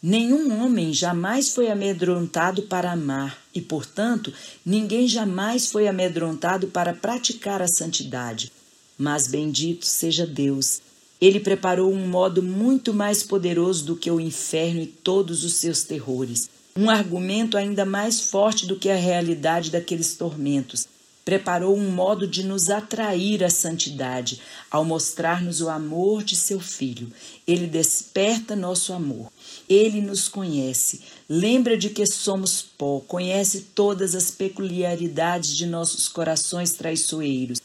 Nenhum 0.07 0.63
homem 0.63 0.93
jamais 0.93 1.49
foi 1.49 1.71
amedrontado 1.71 2.65
para 2.65 2.93
amar, 2.93 3.43
e, 3.55 3.61
portanto, 3.63 4.31
ninguém 4.63 5.09
jamais 5.09 5.69
foi 5.69 5.89
amedrontado 5.89 6.67
para 6.67 6.93
praticar 6.93 7.63
a 7.63 7.67
santidade. 7.67 8.53
Mas 8.99 9.27
bendito 9.27 9.87
seja 9.87 10.27
Deus. 10.27 10.83
Ele 11.19 11.41
preparou 11.41 11.91
um 11.91 12.07
modo 12.07 12.43
muito 12.43 12.93
mais 12.93 13.23
poderoso 13.23 13.87
do 13.87 13.97
que 13.97 14.11
o 14.11 14.21
inferno 14.21 14.83
e 14.83 14.87
todos 14.87 15.43
os 15.43 15.55
seus 15.55 15.85
terrores. 15.85 16.51
Um 16.77 16.91
argumento 16.91 17.57
ainda 17.57 17.87
mais 17.87 18.29
forte 18.29 18.67
do 18.67 18.77
que 18.77 18.91
a 18.91 18.97
realidade 18.97 19.71
daqueles 19.71 20.13
tormentos. 20.13 20.87
Preparou 21.25 21.75
um 21.75 21.91
modo 21.91 22.29
de 22.29 22.43
nos 22.43 22.69
atrair 22.69 23.43
à 23.43 23.49
santidade, 23.49 24.39
ao 24.71 24.85
mostrar-nos 24.85 25.63
o 25.63 25.71
amor 25.71 26.23
de 26.23 26.37
seu 26.37 26.61
Filho. 26.61 27.11
Ele 27.47 27.67
desperta 27.67 28.55
nosso 28.55 28.93
amor. 28.93 29.33
Ele 29.69 30.01
nos 30.01 30.29
conhece, 30.29 31.01
lembra 31.29 31.77
de 31.77 31.91
que 31.91 32.05
somos 32.07 32.63
pó, 32.63 33.01
conhece 33.01 33.67
todas 33.75 34.15
as 34.15 34.31
peculiaridades 34.31 35.57
de 35.57 35.67
nossos 35.67 36.09
corações 36.09 36.73
traiçoeiros. 36.73 37.61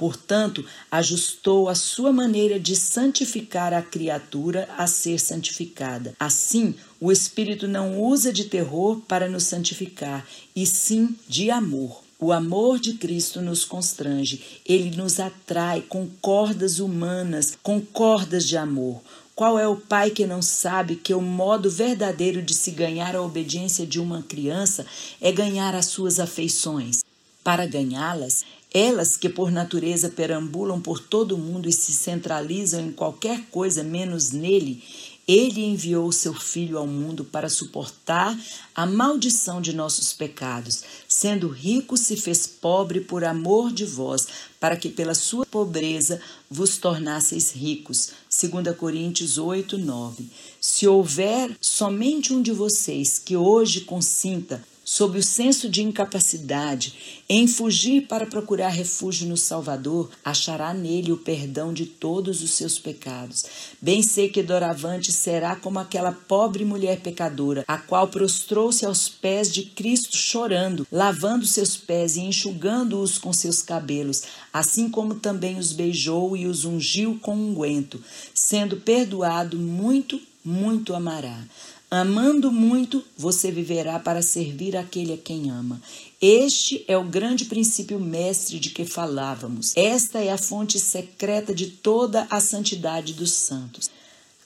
Portanto, 0.00 0.64
ajustou 0.90 1.68
a 1.68 1.74
sua 1.74 2.10
maneira 2.10 2.58
de 2.58 2.74
santificar 2.74 3.74
a 3.74 3.82
criatura 3.82 4.66
a 4.78 4.86
ser 4.86 5.20
santificada. 5.20 6.14
Assim, 6.18 6.74
o 6.98 7.12
Espírito 7.12 7.68
não 7.68 8.00
usa 8.00 8.32
de 8.32 8.44
terror 8.44 9.02
para 9.06 9.28
nos 9.28 9.44
santificar, 9.44 10.26
e 10.56 10.64
sim 10.64 11.14
de 11.28 11.50
amor. 11.50 12.02
O 12.18 12.32
amor 12.32 12.78
de 12.78 12.94
Cristo 12.94 13.40
nos 13.40 13.64
constrange, 13.64 14.60
ele 14.66 14.94
nos 14.94 15.18
atrai 15.18 15.80
com 15.80 16.06
cordas 16.20 16.78
humanas, 16.78 17.58
com 17.62 17.80
cordas 17.80 18.46
de 18.46 18.58
amor. 18.58 19.02
Qual 19.40 19.58
é 19.58 19.66
o 19.66 19.74
pai 19.74 20.10
que 20.10 20.26
não 20.26 20.42
sabe 20.42 20.96
que 20.96 21.14
o 21.14 21.20
modo 21.22 21.70
verdadeiro 21.70 22.42
de 22.42 22.52
se 22.52 22.70
ganhar 22.72 23.16
a 23.16 23.22
obediência 23.22 23.86
de 23.86 23.98
uma 23.98 24.22
criança 24.22 24.84
é 25.18 25.32
ganhar 25.32 25.74
as 25.74 25.86
suas 25.86 26.20
afeições? 26.20 27.02
Para 27.42 27.64
ganhá-las, 27.64 28.44
Elas 28.72 29.16
que 29.16 29.28
por 29.28 29.50
natureza 29.50 30.08
perambulam 30.08 30.80
por 30.80 31.00
todo 31.00 31.34
o 31.34 31.38
mundo 31.38 31.68
e 31.68 31.72
se 31.72 31.90
centralizam 31.90 32.80
em 32.80 32.92
qualquer 32.92 33.46
coisa 33.50 33.82
menos 33.82 34.30
nele, 34.30 34.80
ele 35.30 35.64
enviou 35.64 36.10
seu 36.10 36.34
Filho 36.34 36.76
ao 36.76 36.88
mundo 36.88 37.24
para 37.24 37.48
suportar 37.48 38.36
a 38.74 38.84
maldição 38.84 39.60
de 39.60 39.72
nossos 39.72 40.12
pecados. 40.12 40.82
Sendo 41.06 41.46
rico, 41.48 41.96
se 41.96 42.16
fez 42.16 42.48
pobre 42.48 43.00
por 43.00 43.22
amor 43.22 43.72
de 43.72 43.84
vós, 43.84 44.26
para 44.58 44.76
que 44.76 44.88
pela 44.88 45.14
sua 45.14 45.46
pobreza 45.46 46.20
vos 46.50 46.78
tornasseis 46.78 47.52
ricos. 47.52 48.10
2 48.28 48.76
Coríntios 48.76 49.38
8, 49.38 49.78
9. 49.78 50.24
Se 50.60 50.88
houver 50.88 51.56
somente 51.60 52.32
um 52.32 52.42
de 52.42 52.50
vocês 52.50 53.18
que 53.18 53.36
hoje 53.36 53.82
consinta 53.82 54.60
sob 54.90 55.20
o 55.20 55.22
senso 55.22 55.68
de 55.68 55.84
incapacidade, 55.84 57.22
em 57.28 57.46
fugir 57.46 58.08
para 58.08 58.26
procurar 58.26 58.70
refúgio 58.70 59.28
no 59.28 59.36
Salvador, 59.36 60.10
achará 60.24 60.74
nele 60.74 61.12
o 61.12 61.16
perdão 61.16 61.72
de 61.72 61.86
todos 61.86 62.42
os 62.42 62.50
seus 62.50 62.76
pecados. 62.76 63.44
Bem 63.80 64.02
sei 64.02 64.28
que 64.28 64.42
doravante 64.42 65.12
será 65.12 65.54
como 65.54 65.78
aquela 65.78 66.10
pobre 66.10 66.64
mulher 66.64 66.98
pecadora, 66.98 67.64
a 67.68 67.78
qual 67.78 68.08
prostrou-se 68.08 68.84
aos 68.84 69.08
pés 69.08 69.52
de 69.52 69.62
Cristo 69.62 70.16
chorando, 70.16 70.84
lavando 70.90 71.46
seus 71.46 71.76
pés 71.76 72.16
e 72.16 72.22
enxugando-os 72.22 73.16
com 73.16 73.32
seus 73.32 73.62
cabelos, 73.62 74.24
assim 74.52 74.90
como 74.90 75.14
também 75.14 75.56
os 75.56 75.72
beijou 75.72 76.36
e 76.36 76.48
os 76.48 76.64
ungiu 76.64 77.16
com 77.22 77.36
unguento, 77.36 78.02
sendo 78.34 78.78
perdoado 78.78 79.56
muito, 79.56 80.20
muito 80.44 80.94
amará. 80.94 81.44
Amando 81.92 82.52
muito, 82.52 83.04
você 83.18 83.50
viverá 83.50 83.98
para 83.98 84.22
servir 84.22 84.76
aquele 84.76 85.12
a 85.12 85.18
quem 85.18 85.50
ama. 85.50 85.82
Este 86.22 86.84
é 86.86 86.96
o 86.96 87.02
grande 87.02 87.46
princípio 87.46 87.98
mestre 87.98 88.60
de 88.60 88.70
que 88.70 88.84
falávamos. 88.84 89.72
Esta 89.74 90.20
é 90.20 90.30
a 90.30 90.38
fonte 90.38 90.78
secreta 90.78 91.52
de 91.52 91.66
toda 91.66 92.28
a 92.30 92.38
santidade 92.38 93.12
dos 93.12 93.32
santos. 93.32 93.90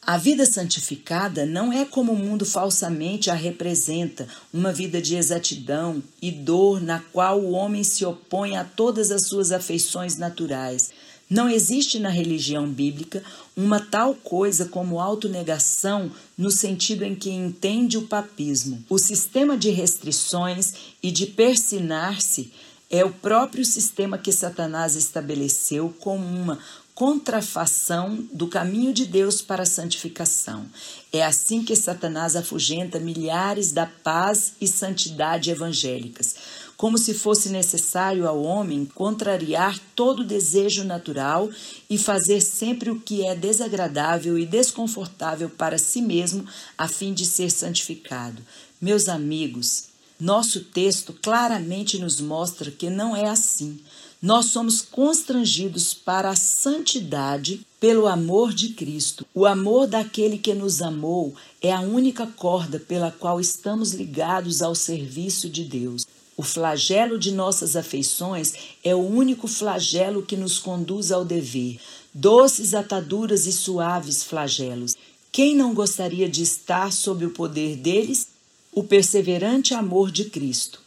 A 0.00 0.16
vida 0.16 0.46
santificada 0.46 1.44
não 1.44 1.70
é 1.70 1.84
como 1.84 2.12
o 2.12 2.18
mundo 2.18 2.46
falsamente 2.46 3.30
a 3.30 3.34
representa, 3.34 4.26
uma 4.50 4.72
vida 4.72 5.00
de 5.02 5.14
exatidão 5.14 6.02
e 6.22 6.30
dor 6.30 6.80
na 6.80 7.00
qual 7.12 7.40
o 7.40 7.52
homem 7.52 7.84
se 7.84 8.06
opõe 8.06 8.56
a 8.56 8.64
todas 8.64 9.10
as 9.10 9.26
suas 9.26 9.52
afeições 9.52 10.16
naturais. 10.16 10.90
Não 11.28 11.48
existe 11.48 11.98
na 11.98 12.10
religião 12.10 12.68
bíblica 12.68 13.22
uma 13.56 13.80
tal 13.80 14.14
coisa 14.14 14.66
como 14.66 15.00
autonegação 15.00 16.10
no 16.36 16.50
sentido 16.50 17.04
em 17.04 17.14
que 17.14 17.30
entende 17.30 17.96
o 17.96 18.06
papismo. 18.06 18.84
O 18.88 18.98
sistema 18.98 19.56
de 19.56 19.70
restrições 19.70 20.74
e 21.02 21.10
de 21.10 21.26
persinar-se 21.26 22.52
é 22.90 23.04
o 23.04 23.10
próprio 23.10 23.64
sistema 23.64 24.18
que 24.18 24.30
Satanás 24.30 24.94
estabeleceu 24.94 25.94
como 25.98 26.24
uma 26.24 26.58
contrafação 26.94 28.24
do 28.32 28.46
caminho 28.46 28.92
de 28.92 29.04
Deus 29.04 29.42
para 29.42 29.64
a 29.64 29.66
santificação. 29.66 30.64
É 31.12 31.24
assim 31.24 31.64
que 31.64 31.74
Satanás 31.74 32.36
afugenta 32.36 33.00
milhares 33.00 33.72
da 33.72 33.86
paz 33.86 34.52
e 34.60 34.68
santidade 34.68 35.50
evangélicas 35.50 36.36
como 36.76 36.98
se 36.98 37.14
fosse 37.14 37.48
necessário 37.48 38.26
ao 38.26 38.42
homem 38.42 38.84
contrariar 38.84 39.78
todo 39.94 40.24
desejo 40.24 40.84
natural 40.84 41.48
e 41.88 41.96
fazer 41.96 42.40
sempre 42.40 42.90
o 42.90 43.00
que 43.00 43.24
é 43.24 43.34
desagradável 43.34 44.38
e 44.38 44.46
desconfortável 44.46 45.48
para 45.48 45.78
si 45.78 46.02
mesmo, 46.02 46.46
a 46.76 46.88
fim 46.88 47.12
de 47.12 47.24
ser 47.24 47.50
santificado. 47.50 48.42
Meus 48.80 49.08
amigos, 49.08 49.84
nosso 50.18 50.60
texto 50.60 51.12
claramente 51.12 51.98
nos 51.98 52.20
mostra 52.20 52.70
que 52.70 52.88
não 52.88 53.16
é 53.16 53.28
assim. 53.28 53.80
Nós 54.22 54.46
somos 54.46 54.80
constrangidos 54.80 55.92
para 55.92 56.30
a 56.30 56.36
santidade 56.36 57.66
pelo 57.78 58.06
amor 58.06 58.54
de 58.54 58.70
Cristo. 58.70 59.26
O 59.34 59.44
amor 59.44 59.86
daquele 59.86 60.38
que 60.38 60.54
nos 60.54 60.80
amou 60.80 61.34
é 61.60 61.70
a 61.70 61.80
única 61.80 62.26
corda 62.26 62.80
pela 62.80 63.10
qual 63.10 63.38
estamos 63.38 63.92
ligados 63.92 64.62
ao 64.62 64.74
serviço 64.74 65.50
de 65.50 65.64
Deus. 65.64 66.06
O 66.36 66.42
flagelo 66.42 67.16
de 67.16 67.30
nossas 67.30 67.76
afeições 67.76 68.54
é 68.82 68.94
o 68.94 68.98
único 68.98 69.46
flagelo 69.46 70.22
que 70.22 70.36
nos 70.36 70.58
conduz 70.58 71.12
ao 71.12 71.24
dever. 71.24 71.78
Doces 72.12 72.74
ataduras 72.74 73.46
e 73.46 73.52
suaves 73.52 74.24
flagelos. 74.24 74.96
Quem 75.30 75.54
não 75.54 75.72
gostaria 75.72 76.28
de 76.28 76.42
estar 76.42 76.92
sob 76.92 77.24
o 77.24 77.30
poder 77.30 77.76
deles? 77.76 78.28
O 78.72 78.82
perseverante 78.82 79.74
amor 79.74 80.10
de 80.10 80.24
Cristo. 80.24 80.80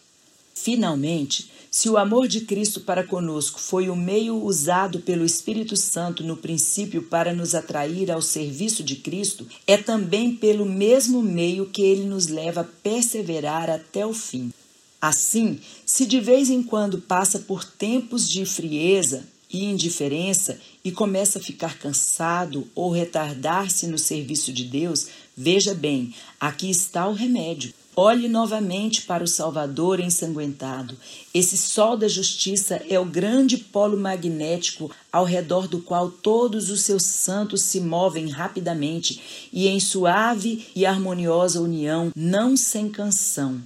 Finalmente, 0.54 1.50
se 1.72 1.90
o 1.90 1.98
amor 1.98 2.28
de 2.28 2.42
Cristo 2.42 2.82
para 2.82 3.04
conosco 3.04 3.60
foi 3.60 3.90
o 3.90 3.96
meio 3.96 4.44
usado 4.44 5.00
pelo 5.00 5.24
Espírito 5.24 5.78
Santo 5.78 6.24
no 6.24 6.36
princípio 6.36 7.04
para 7.04 7.34
nos 7.34 7.54
atrair 7.56 8.12
ao 8.12 8.22
serviço 8.22 8.84
de 8.84 8.96
Cristo, 8.96 9.48
é 9.66 9.78
também 9.78 10.36
pelo 10.36 10.66
mesmo 10.66 11.22
meio 11.22 11.68
que 11.68 11.82
ele 11.82 12.04
nos 12.04 12.28
leva 12.28 12.62
a 12.62 12.66
perseverar 12.66 13.70
até 13.70 14.06
o 14.06 14.14
fim. 14.14 14.52
Assim, 15.02 15.60
se 15.86 16.06
de 16.06 16.20
vez 16.20 16.50
em 16.50 16.64
quando 16.64 17.00
passa 17.00 17.40
por 17.40 17.64
tempos 17.64 18.28
de 18.28 18.46
frieza 18.46 19.24
e 19.52 19.66
indiferença 19.66 20.60
e 20.84 20.92
começa 20.92 21.40
a 21.40 21.42
ficar 21.42 21.78
cansado 21.78 22.68
ou 22.74 22.92
retardar-se 22.92 23.88
no 23.88 23.98
serviço 23.98 24.52
de 24.52 24.66
Deus, 24.66 25.08
veja 25.36 25.74
bem, 25.74 26.14
aqui 26.40 26.70
está 26.70 27.08
o 27.08 27.14
remédio. 27.14 27.74
Olhe 28.00 28.28
novamente 28.28 29.02
para 29.04 29.24
o 29.24 29.28
Salvador 29.28 30.00
ensanguentado. 30.00 30.96
Esse 31.34 31.58
sol 31.58 31.98
da 31.98 32.08
justiça 32.08 32.80
é 32.88 33.00
o 33.00 33.06
grande 33.06 33.58
polo 33.58 33.98
magnético 33.98 34.92
ao 35.12 35.26
redor 35.26 35.68
do 35.68 35.80
qual 35.80 36.12
todos 36.12 36.70
os 36.70 36.82
seus 36.82 37.04
santos 37.04 37.64
se 37.64 37.80
movem 37.80 38.30
rapidamente 38.30 39.50
e 39.52 39.68
em 39.68 39.80
suave 39.80 40.68
e 40.76 40.86
harmoniosa 40.86 41.60
união, 41.60 42.12
não 42.16 42.56
sem 42.56 42.88
canção. 42.88 43.64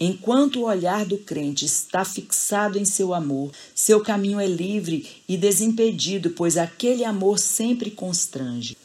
Enquanto 0.00 0.60
o 0.60 0.64
olhar 0.64 1.04
do 1.04 1.18
crente 1.18 1.64
está 1.64 2.04
fixado 2.04 2.78
em 2.78 2.84
seu 2.84 3.12
amor, 3.12 3.50
seu 3.74 4.00
caminho 4.00 4.38
é 4.38 4.46
livre 4.46 5.08
e 5.28 5.36
desimpedido, 5.36 6.30
pois 6.30 6.56
aquele 6.56 7.04
amor 7.04 7.38
sempre 7.38 7.90
constrange. 7.90 8.76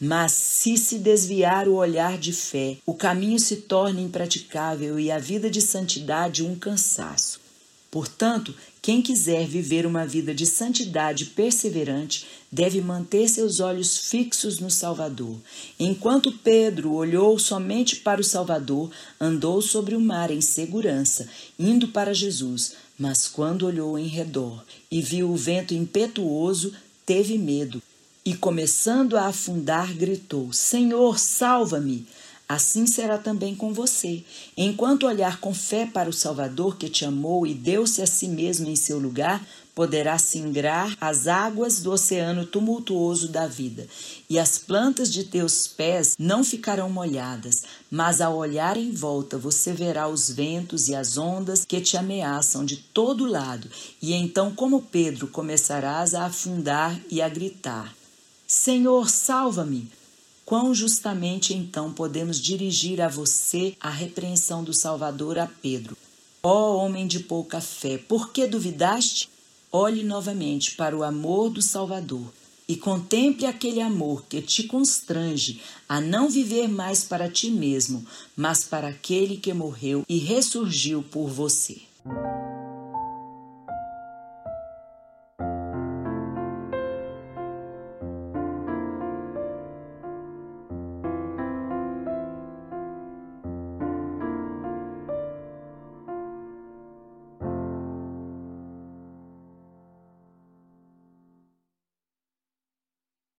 Mas 0.00 0.32
se 0.32 0.76
se 0.78 0.98
desviar 0.98 1.68
o 1.68 1.74
olhar 1.74 2.16
de 2.16 2.32
fé, 2.32 2.78
o 2.86 2.94
caminho 2.94 3.38
se 3.38 3.56
torna 3.56 4.00
impraticável 4.00 4.98
e 4.98 5.10
a 5.10 5.18
vida 5.18 5.50
de 5.50 5.60
santidade 5.60 6.42
um 6.42 6.56
cansaço. 6.56 7.38
Portanto, 7.90 8.54
quem 8.82 9.00
quiser 9.00 9.46
viver 9.46 9.86
uma 9.86 10.04
vida 10.04 10.34
de 10.34 10.44
santidade 10.44 11.26
perseverante 11.26 12.26
deve 12.50 12.80
manter 12.80 13.28
seus 13.28 13.60
olhos 13.60 13.96
fixos 13.96 14.58
no 14.58 14.68
Salvador. 14.68 15.36
Enquanto 15.78 16.32
Pedro 16.32 16.92
olhou 16.92 17.38
somente 17.38 17.94
para 17.94 18.20
o 18.20 18.24
Salvador, 18.24 18.90
andou 19.20 19.62
sobre 19.62 19.94
o 19.94 20.00
mar 20.00 20.32
em 20.32 20.40
segurança, 20.40 21.28
indo 21.56 21.88
para 21.88 22.12
Jesus. 22.12 22.74
Mas 22.98 23.28
quando 23.28 23.66
olhou 23.66 23.96
em 23.96 24.08
redor 24.08 24.64
e 24.90 25.00
viu 25.00 25.30
o 25.30 25.36
vento 25.36 25.72
impetuoso, 25.72 26.74
teve 27.06 27.38
medo 27.38 27.80
e, 28.24 28.34
começando 28.34 29.16
a 29.16 29.26
afundar, 29.26 29.94
gritou: 29.94 30.52
Senhor, 30.52 31.20
salva-me! 31.20 32.04
Assim 32.52 32.86
será 32.86 33.16
também 33.16 33.54
com 33.54 33.72
você. 33.72 34.22
Enquanto 34.54 35.06
olhar 35.06 35.40
com 35.40 35.54
fé 35.54 35.86
para 35.86 36.10
o 36.10 36.12
Salvador 36.12 36.76
que 36.76 36.90
te 36.90 37.02
amou 37.02 37.46
e 37.46 37.54
deu-se 37.54 38.02
a 38.02 38.06
si 38.06 38.28
mesmo 38.28 38.68
em 38.68 38.76
seu 38.76 38.98
lugar, 38.98 39.42
poderá 39.74 40.18
singrar 40.18 40.94
as 41.00 41.26
águas 41.26 41.80
do 41.80 41.90
oceano 41.90 42.44
tumultuoso 42.44 43.28
da 43.28 43.46
vida, 43.46 43.88
e 44.28 44.38
as 44.38 44.58
plantas 44.58 45.10
de 45.10 45.24
teus 45.24 45.66
pés 45.66 46.14
não 46.18 46.44
ficarão 46.44 46.90
molhadas, 46.90 47.62
mas 47.90 48.20
ao 48.20 48.36
olhar 48.36 48.76
em 48.76 48.92
volta 48.92 49.38
você 49.38 49.72
verá 49.72 50.06
os 50.06 50.30
ventos 50.30 50.90
e 50.90 50.94
as 50.94 51.16
ondas 51.16 51.64
que 51.64 51.80
te 51.80 51.96
ameaçam 51.96 52.66
de 52.66 52.76
todo 52.76 53.24
lado, 53.24 53.66
e 54.02 54.12
então, 54.12 54.54
como 54.54 54.82
Pedro, 54.82 55.26
começarás 55.26 56.14
a 56.14 56.26
afundar 56.26 57.00
e 57.10 57.22
a 57.22 57.30
gritar: 57.30 57.96
Senhor, 58.46 59.08
salva-me! 59.08 60.01
Quão 60.52 60.74
justamente 60.74 61.54
então 61.54 61.90
podemos 61.90 62.38
dirigir 62.38 63.00
a 63.00 63.08
você 63.08 63.74
a 63.80 63.88
repreensão 63.88 64.62
do 64.62 64.74
Salvador 64.74 65.38
a 65.38 65.46
Pedro? 65.46 65.96
Ó 66.42 66.74
oh, 66.74 66.76
homem 66.76 67.06
de 67.06 67.20
pouca 67.20 67.58
fé, 67.58 67.96
por 67.96 68.32
que 68.32 68.46
duvidaste? 68.46 69.30
Olhe 69.72 70.04
novamente 70.04 70.76
para 70.76 70.94
o 70.94 71.02
amor 71.02 71.48
do 71.48 71.62
Salvador 71.62 72.30
e 72.68 72.76
contemple 72.76 73.46
aquele 73.46 73.80
amor 73.80 74.26
que 74.28 74.42
te 74.42 74.64
constrange 74.64 75.62
a 75.88 76.02
não 76.02 76.28
viver 76.28 76.68
mais 76.68 77.02
para 77.02 77.30
ti 77.30 77.50
mesmo, 77.50 78.04
mas 78.36 78.62
para 78.62 78.88
aquele 78.88 79.38
que 79.38 79.54
morreu 79.54 80.04
e 80.06 80.18
ressurgiu 80.18 81.02
por 81.02 81.28
você. 81.28 81.80